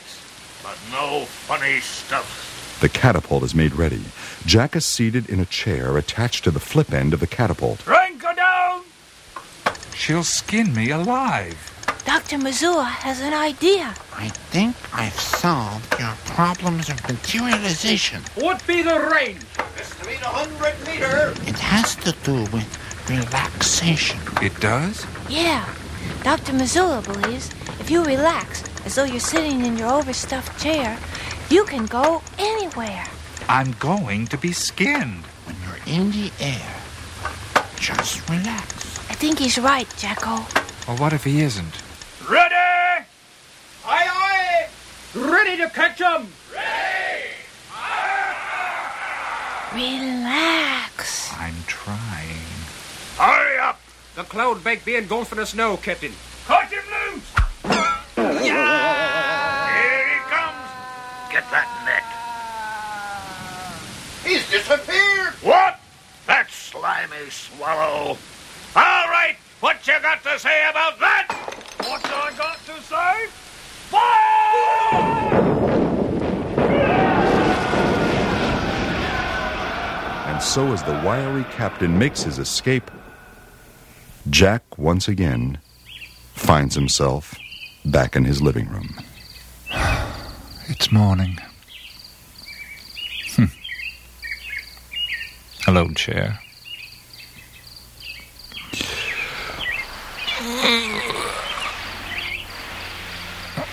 [0.63, 2.44] But no funny stuff.
[2.85, 4.03] The catapult is made ready.
[4.45, 7.87] Jack is seated in a chair attached to the flip end of the catapult.
[7.87, 8.83] Rank down.
[9.95, 11.57] She'll skin me alive.
[12.05, 12.37] Dr.
[12.37, 13.95] Missoula has an idea.
[14.13, 18.21] I think I've solved your problems of materialization.
[18.35, 19.41] What be the range?
[19.79, 21.33] Estimate a hundred meter.
[21.49, 22.69] It has to do with
[23.09, 24.21] relaxation.
[24.43, 25.07] It does?
[25.31, 25.65] Yeah,
[26.23, 26.53] Dr.
[26.53, 27.49] Missoula believes
[27.81, 30.99] if you relax as though you're sitting in your overstuffed chair,
[31.51, 33.05] you can go anywhere.
[33.49, 35.25] I'm going to be skinned.
[35.45, 36.75] When you're in the air,
[37.77, 38.99] just relax.
[39.11, 40.45] I think he's right, Jacko.
[40.89, 41.75] Well, what if he isn't?
[42.29, 42.55] Ready?
[42.55, 44.69] Aye, aye!
[45.15, 46.29] Ready to catch 'em!
[49.75, 51.33] Relax.
[51.39, 52.39] I'm trying.
[53.19, 53.81] Hurry up!
[54.15, 56.13] The cloud baked being going for the snow, Captain.
[56.47, 58.43] Cut him loose!
[58.43, 58.55] Here
[64.25, 65.35] He's disappeared!
[65.43, 65.79] What?
[66.27, 68.17] That slimy swallow.
[68.75, 71.29] All right, what you got to say about that?
[71.81, 73.27] What I got to say?
[73.91, 74.65] Fire!
[80.33, 82.91] And so, as the wiry captain makes his escape,
[84.31, 85.59] Jack once again
[86.33, 87.35] finds himself
[87.85, 88.97] back in his living room.
[90.69, 91.39] It's morning.
[95.67, 96.39] Hello, chair.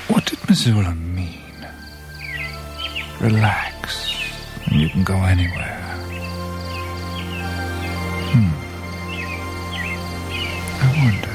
[0.08, 1.68] What did Missoula mean?
[3.20, 4.16] Relax,
[4.68, 5.82] and you can go anywhere.
[8.32, 8.52] Hmm.
[10.80, 11.31] I wonder.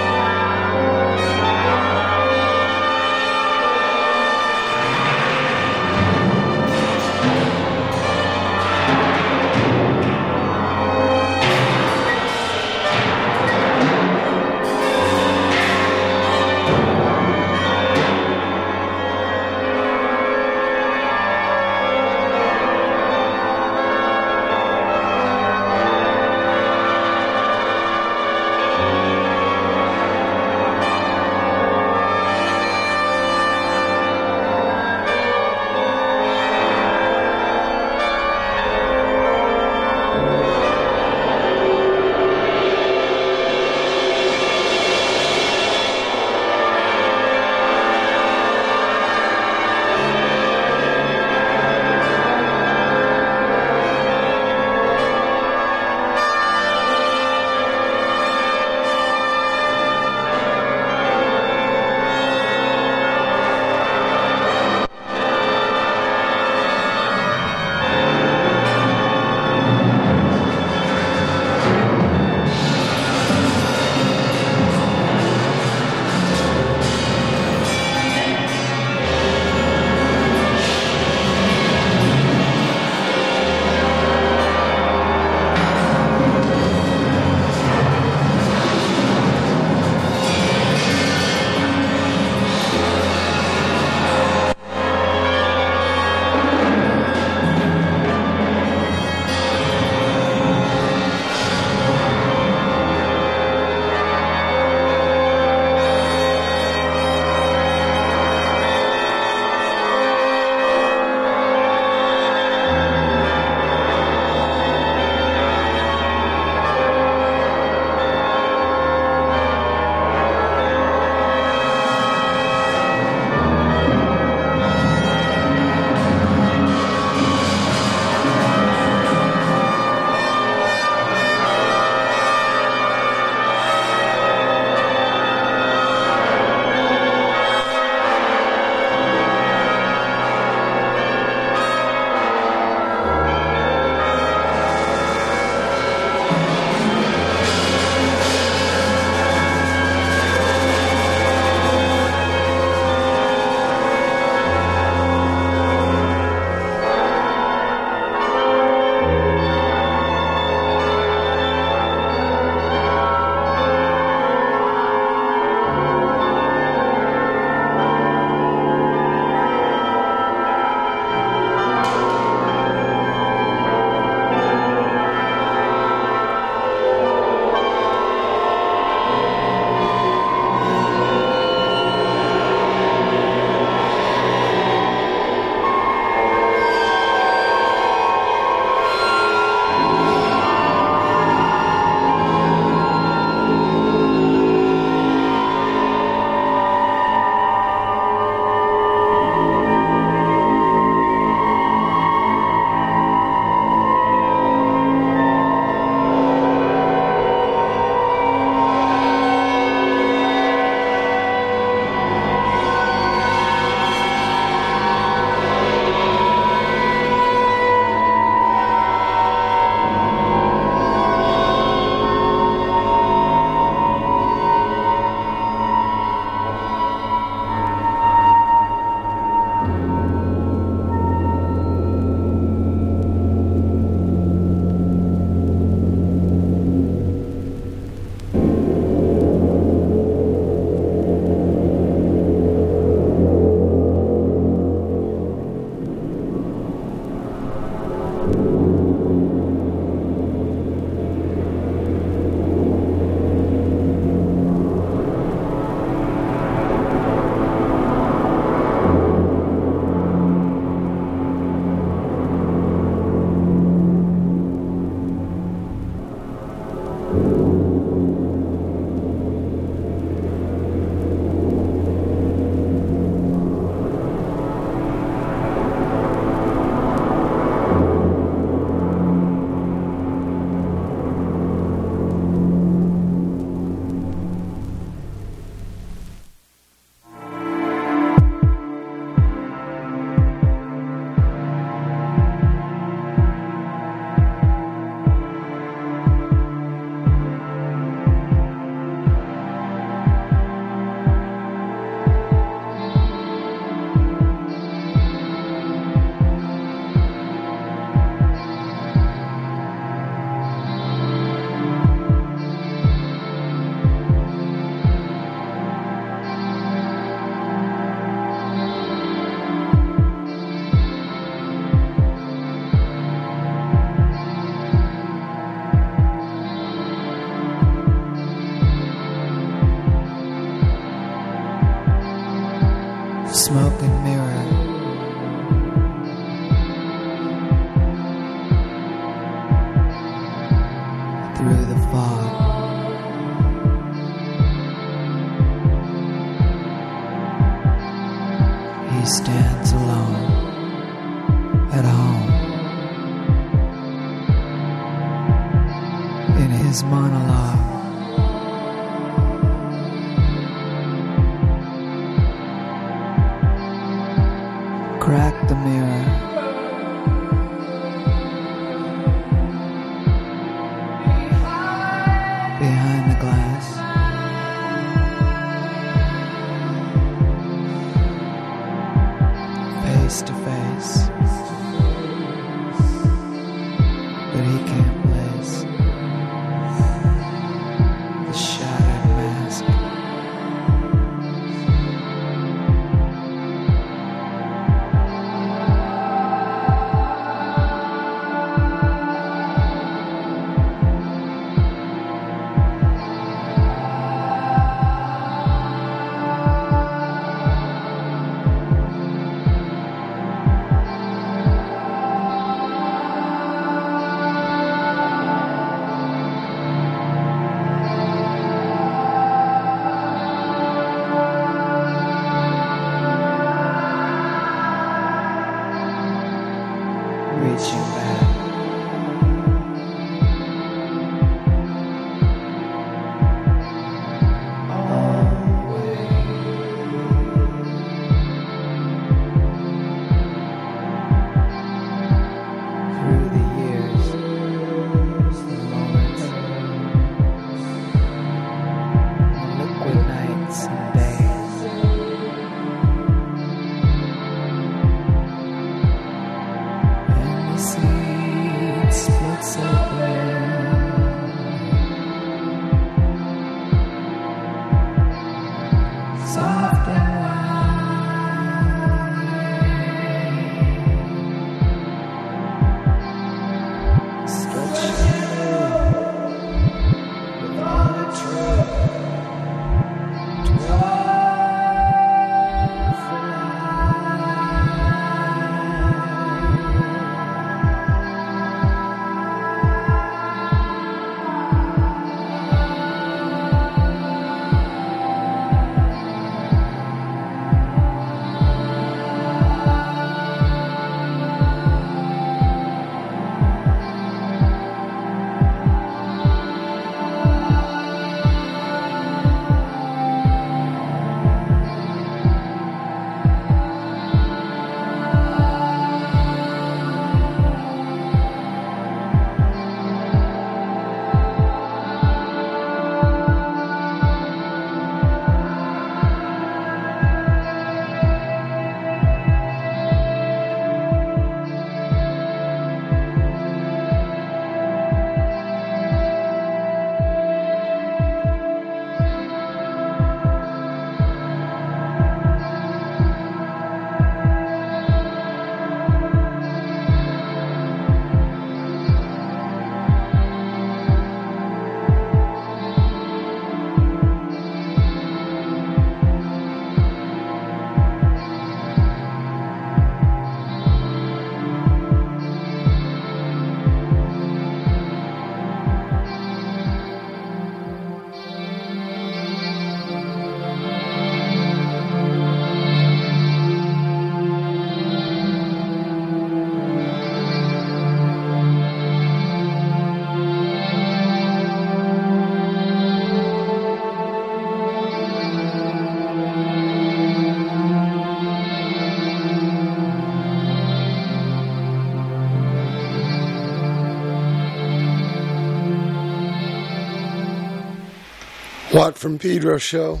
[598.76, 600.00] Watt from Pedro show.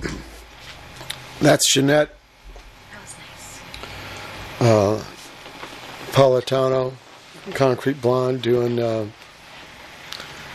[1.40, 2.10] That's Johnette.
[2.92, 3.00] That
[4.60, 5.04] was Uh,
[6.12, 6.92] Politano,
[7.54, 9.06] Concrete Blonde, doing uh,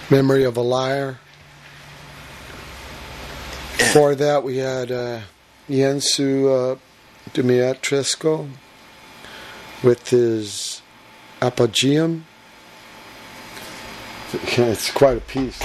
[0.10, 1.20] Memory of a Liar.
[3.78, 5.20] Before that, we had uh,
[5.70, 6.80] Iancu uh,
[7.32, 8.50] Dumitrescu
[9.84, 10.82] with his
[11.42, 12.22] Apogeum.
[14.32, 15.62] It's quite a piece.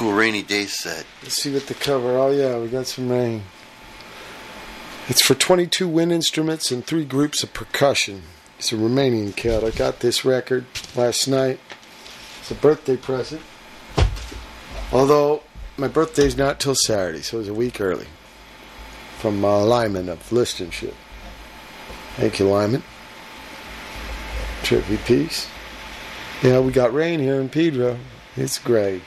[0.00, 1.04] Cool rainy day set.
[1.22, 2.16] Let's see what the cover.
[2.16, 3.42] Oh yeah, we got some rain.
[5.08, 8.22] It's for 22 wind instruments and three groups of percussion.
[8.58, 9.62] It's a Romanian cat.
[9.62, 10.64] I got this record
[10.96, 11.60] last night.
[12.40, 13.42] It's a birthday present.
[14.90, 15.42] Although
[15.76, 18.06] my birthday's not till Saturday, so it was a week early.
[19.18, 20.94] From uh, Lyman of Listenship.
[22.16, 22.84] Thank you, Lyman.
[24.62, 25.46] Trippy piece.
[26.42, 27.98] Yeah, we got rain here in Pedro.
[28.34, 29.02] It's great.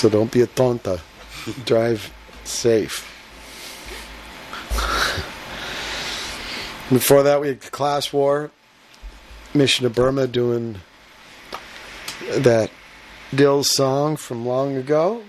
[0.00, 0.98] So don't be a tonta.
[1.66, 2.10] Drive
[2.44, 3.04] safe.
[6.88, 8.50] Before that, we had Class War,
[9.52, 10.76] Mission of Burma doing
[12.30, 12.70] that
[13.30, 15.22] Dils song from long ago.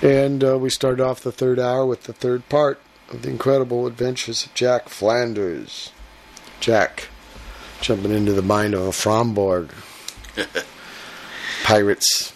[0.00, 3.86] And uh, we started off the third hour with the third part of the incredible
[3.86, 5.92] adventures of Jack Flanders.
[6.58, 7.08] Jack
[7.82, 9.68] jumping into the mind of a Fromborg.
[11.64, 12.33] Pirates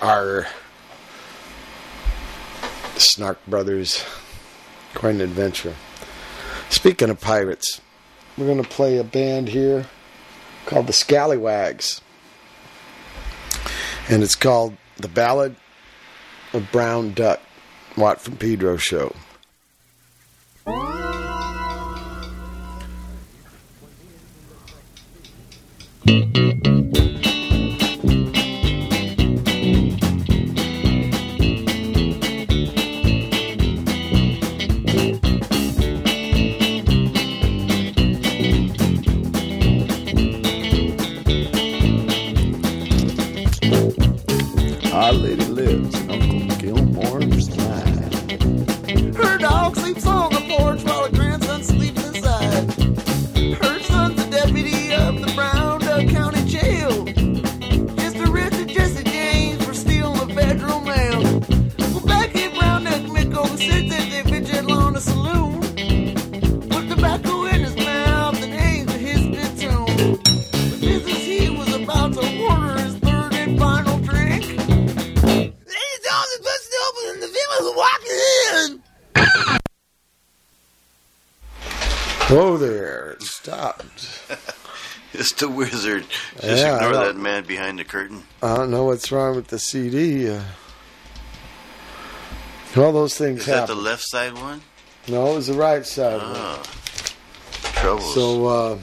[0.00, 0.46] are
[2.96, 4.04] Snark Brothers.
[4.94, 5.74] Quite an adventure.
[6.70, 7.80] Speaking of pirates,
[8.36, 9.86] we're going to play a band here
[10.66, 12.00] called the Scallywags.
[14.08, 15.56] And it's called The Ballad
[16.52, 17.40] of Brown Duck.
[17.96, 19.14] Watt from Pedro show.
[82.38, 83.14] Whoa there.
[83.14, 84.22] It stopped.
[85.12, 86.04] It's the wizard.
[86.40, 88.22] Just Yeah, ignore that man behind the curtain.
[88.40, 90.30] I don't know what's wrong with the CD.
[90.30, 90.42] Uh,
[92.76, 94.60] all those things Is that the left side one?
[95.08, 96.20] no, it was the right side.
[96.22, 96.62] Ah,
[97.74, 98.14] troubles.
[98.14, 98.78] So, uh,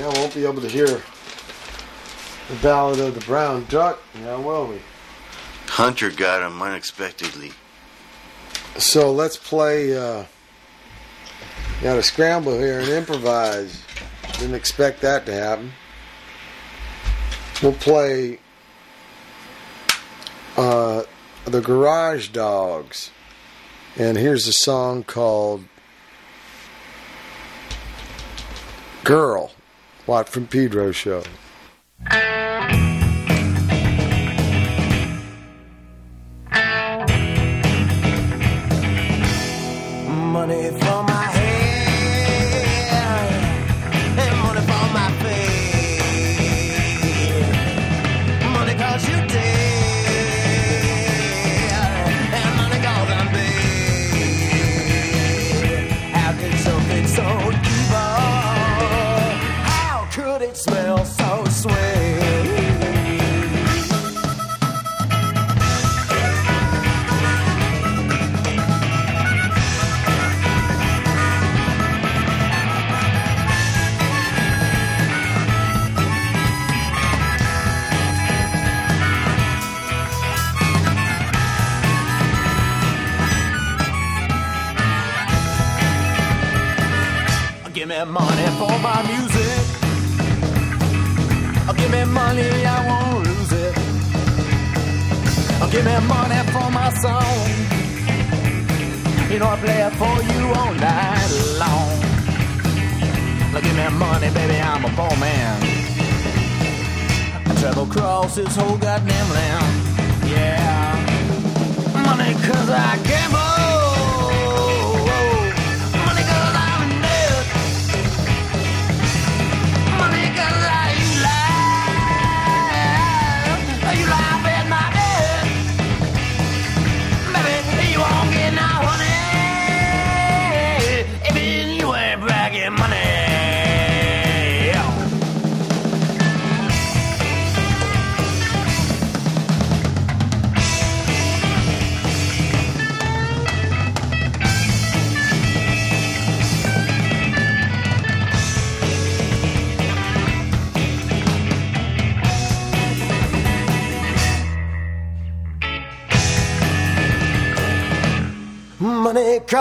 [0.00, 4.80] yeah, won't be able to hear the Ballad of the Brown Duck now, will we?
[5.68, 7.52] Hunter got him unexpectedly.
[8.78, 9.96] So let's play.
[9.96, 10.24] Uh,
[11.82, 13.82] got to scramble here and improvise.
[14.38, 15.72] Didn't expect that to happen.
[17.62, 18.38] We'll play
[20.56, 21.04] uh,
[21.44, 23.10] the Garage Dogs,
[23.96, 25.64] and here's a song called
[29.04, 29.52] "Girl."
[30.06, 31.24] Watt from Pedro show.
[40.06, 40.85] Money
[88.06, 89.66] me money for my music.
[91.76, 93.74] Give me money, I won't lose it.
[95.70, 97.48] Give me money for my song.
[99.30, 101.90] You know I play it for you all night long.
[103.52, 105.62] Look, give me money, baby, I'm a poor man.
[107.46, 110.30] I travel across this whole goddamn land.
[110.30, 110.96] Yeah.
[112.04, 113.45] Money cause I gamble.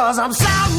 [0.06, 0.75] Cause I'm soundbound.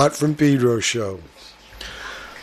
[0.00, 1.20] Watt from Pedro show.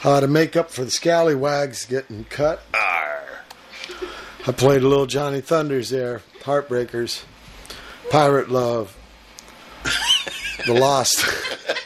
[0.02, 2.62] How to make up for the scallywags getting cut.
[2.72, 7.24] I played a little Johnny Thunders there, Heartbreakers,
[8.12, 8.96] Pirate Love.
[10.68, 11.26] the Lost.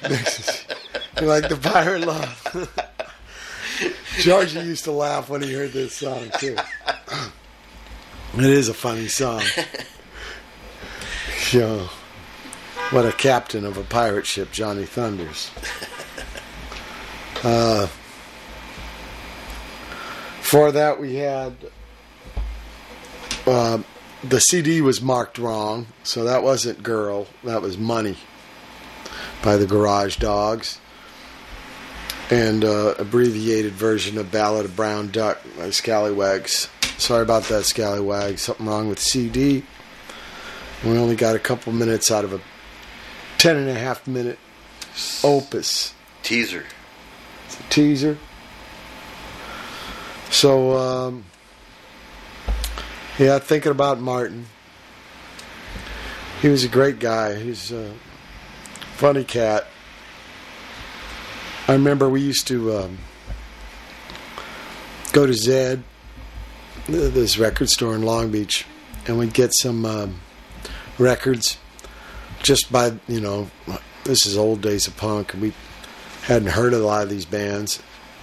[1.21, 2.67] like the pirate Love.
[4.19, 6.57] Georgie used to laugh when he heard this song too.
[8.35, 9.41] It is a funny song.
[11.51, 11.87] Yo,
[12.91, 15.49] what a captain of a pirate ship, Johnny Thunders.
[17.43, 17.87] Uh,
[20.41, 21.55] for that, we had
[23.47, 23.81] uh,
[24.23, 28.17] the CD was marked wrong, so that wasn't "Girl," that was "Money"
[29.43, 30.79] by the Garage Dogs,
[32.29, 36.69] and uh, abbreviated version of "Ballad of Brown Duck" by Scallywags.
[36.99, 38.37] Sorry about that, Scallywag.
[38.37, 39.63] Something wrong with CD.
[40.83, 42.41] We only got a couple minutes out of a
[43.41, 44.37] ten and a half minute
[45.23, 46.63] opus Teaser.
[47.47, 48.19] It's a teaser.
[50.29, 51.25] So, um,
[53.17, 54.45] yeah, thinking about Martin.
[56.43, 57.33] He was a great guy.
[57.33, 57.95] He's a
[58.93, 59.65] funny cat.
[61.67, 62.99] I remember we used to um,
[65.13, 65.83] go to Zed,
[66.87, 68.67] this record store in Long Beach,
[69.07, 70.21] and we'd get some um,
[70.99, 71.57] records
[72.41, 73.49] just by, you know,
[74.03, 75.53] this is old days of punk, and we
[76.23, 77.81] hadn't heard of a lot of these bands.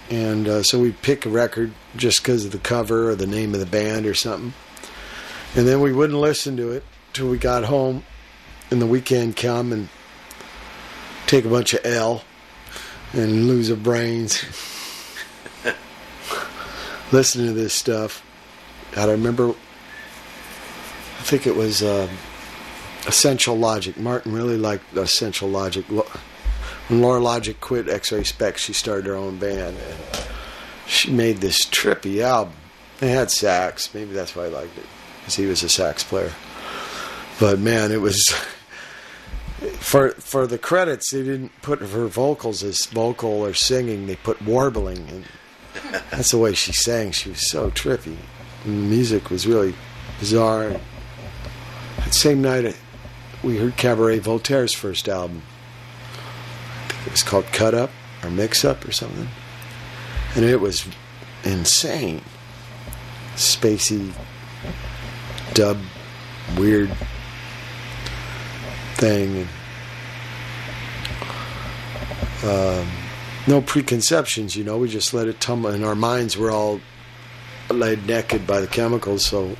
[0.09, 3.53] And uh, so we'd pick a record just because of the cover or the name
[3.53, 4.53] of the band or something.
[5.55, 6.83] And then we wouldn't listen to it
[7.13, 8.03] till we got home
[8.71, 9.89] and the weekend come and
[11.27, 12.23] take a bunch of L
[13.13, 14.43] and lose our brains.
[17.11, 18.23] listening to this stuff.
[18.91, 22.07] God, I remember, I think it was uh,
[23.07, 23.97] Essential Logic.
[23.97, 25.85] Martin really liked Essential Logic.
[25.87, 29.77] When Lora Logic quit X-Ray Spex, she started her own band.
[29.77, 30.25] And
[30.87, 32.53] she made this trippy album.
[32.99, 33.93] They had sax.
[33.93, 34.85] Maybe that's why I liked it,
[35.19, 36.33] because he was a sax player.
[37.39, 38.21] But man, it was
[39.79, 41.11] for for the credits.
[41.11, 44.07] They didn't put her vocals as vocal or singing.
[44.07, 45.25] They put warbling, and
[46.11, 47.11] that's the way she sang.
[47.11, 48.17] She was so trippy.
[48.65, 49.73] And the music was really
[50.19, 50.75] bizarre.
[51.97, 52.75] That same night,
[53.43, 55.43] we heard Cabaret Voltaire's first album.
[57.05, 57.91] It was called Cut Up
[58.23, 59.29] or Mix Up or something.
[60.35, 60.85] And it was
[61.43, 62.21] insane.
[63.35, 64.13] Spacey,
[65.53, 65.77] dub,
[66.57, 66.91] weird
[68.95, 69.47] thing.
[72.43, 72.87] Um,
[73.47, 74.77] no preconceptions, you know.
[74.77, 76.81] We just let it tumble, and our minds were all
[77.69, 79.57] laid naked by the chemicals, so it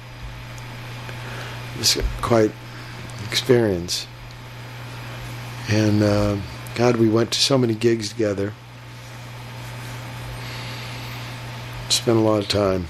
[1.77, 2.51] was quite
[3.29, 4.07] experience.
[5.69, 6.37] And uh,
[6.75, 8.53] God, we went to so many gigs together.
[11.89, 12.87] Spent a lot of time.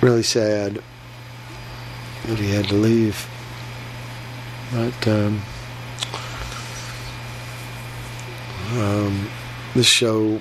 [0.00, 0.82] Really sad
[2.24, 3.28] that he had to leave.
[4.72, 5.42] But um,
[8.72, 9.28] um,
[9.74, 10.40] this show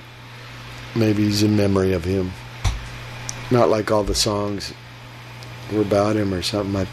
[0.95, 2.31] maybe is in memory of him.
[3.49, 4.73] Not like all the songs
[5.71, 6.75] were about him or something.
[6.75, 6.87] I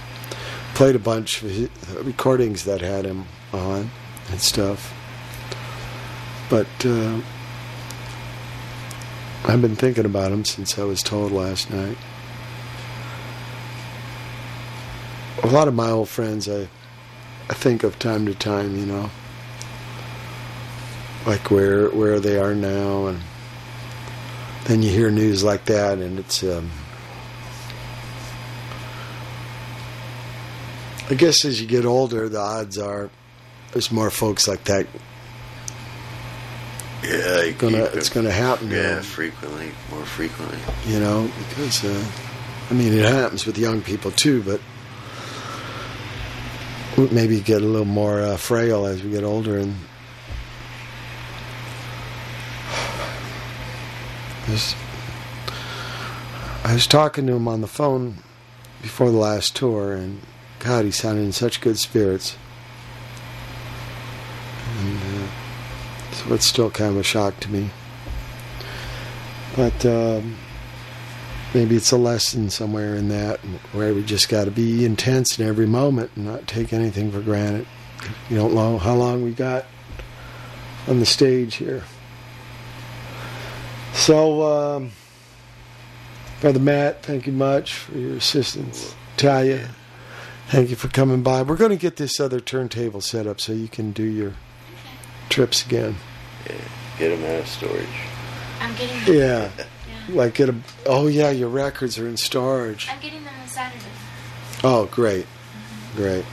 [0.78, 3.90] played a bunch of recordings that had him on
[4.30, 4.94] and stuff.
[6.48, 7.20] But uh,
[9.44, 11.98] I've been thinking about him since I was told last night.
[15.42, 16.68] A lot of my old friends I
[17.50, 19.10] I think of time to time, you know.
[21.26, 23.22] Like where where they are now and
[24.66, 26.70] then you hear news like that and it's um
[31.10, 33.10] I guess as you get older the odds are
[33.72, 34.86] there's more folks like that
[37.02, 39.02] Yeah, you gonna it's gonna happen to Yeah, them.
[39.02, 40.58] frequently, more frequently.
[40.86, 42.04] you know, because uh,
[42.70, 44.60] I mean it happens with young people too, but
[46.96, 49.56] we maybe get a little more uh, frail as we get older.
[49.58, 49.76] And
[54.46, 54.74] This-
[56.64, 58.18] I was talking to him on the phone
[58.82, 60.20] before the last tour, and
[60.60, 62.36] God, he sounded in such good spirits.
[64.78, 65.28] And uh,
[66.12, 67.70] so it's still kind of a shock to me.
[69.56, 70.36] But um,
[71.54, 73.40] maybe it's a lesson somewhere in that
[73.72, 77.20] where we just got to be intense in every moment and not take anything for
[77.20, 77.66] granted.
[78.30, 79.66] You don't know how long we got
[80.86, 81.82] on the stage here.
[83.92, 84.92] So, um,
[86.40, 88.94] Brother Matt, thank you much for your assistance.
[89.16, 89.68] Talia,
[90.48, 91.42] thank you for coming by.
[91.42, 94.34] We're going to get this other turntable set up so you can do your
[95.28, 95.96] trips again.
[96.98, 97.86] Get them out of storage.
[98.60, 99.14] I'm getting them.
[99.14, 99.50] Yeah.
[100.08, 102.88] Like get a oh yeah, your records are in storage.
[102.90, 103.84] I'm getting them on Saturday.
[104.64, 105.26] Oh great.
[105.26, 105.96] Mm-hmm.
[105.98, 106.24] Great.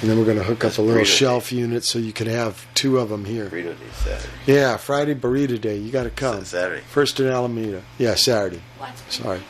[0.00, 1.10] And then we're going to hook up a little burrito day.
[1.10, 3.50] shelf unit so you can have two of them here.
[3.50, 4.32] Burrito Day Saturday.
[4.46, 5.76] Yeah, Friday burrito day.
[5.76, 6.44] You got to come.
[6.44, 6.82] Saturday.
[6.88, 7.82] First in Alameda.
[7.98, 8.62] Yeah, Saturday.
[9.10, 9.42] Sorry.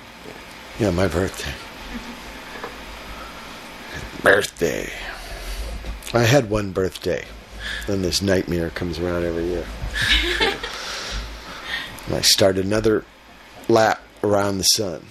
[0.78, 1.52] Yeah, my birthday.
[4.22, 4.90] Birthday.
[6.12, 7.24] I had one birthday.
[7.86, 9.66] Then this nightmare comes around every year.
[12.06, 13.04] and I start another
[13.68, 15.04] lap around the sun.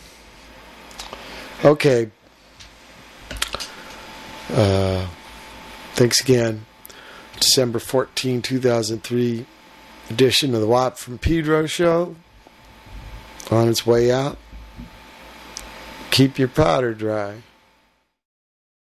[1.64, 2.12] Okay.
[4.50, 5.08] Uh,
[5.94, 6.66] thanks again.
[7.40, 9.46] December 14, 2003
[10.10, 12.16] edition of the Watt from Pedro show.
[13.52, 14.38] On its way out.
[16.12, 17.42] Keep your powder dry.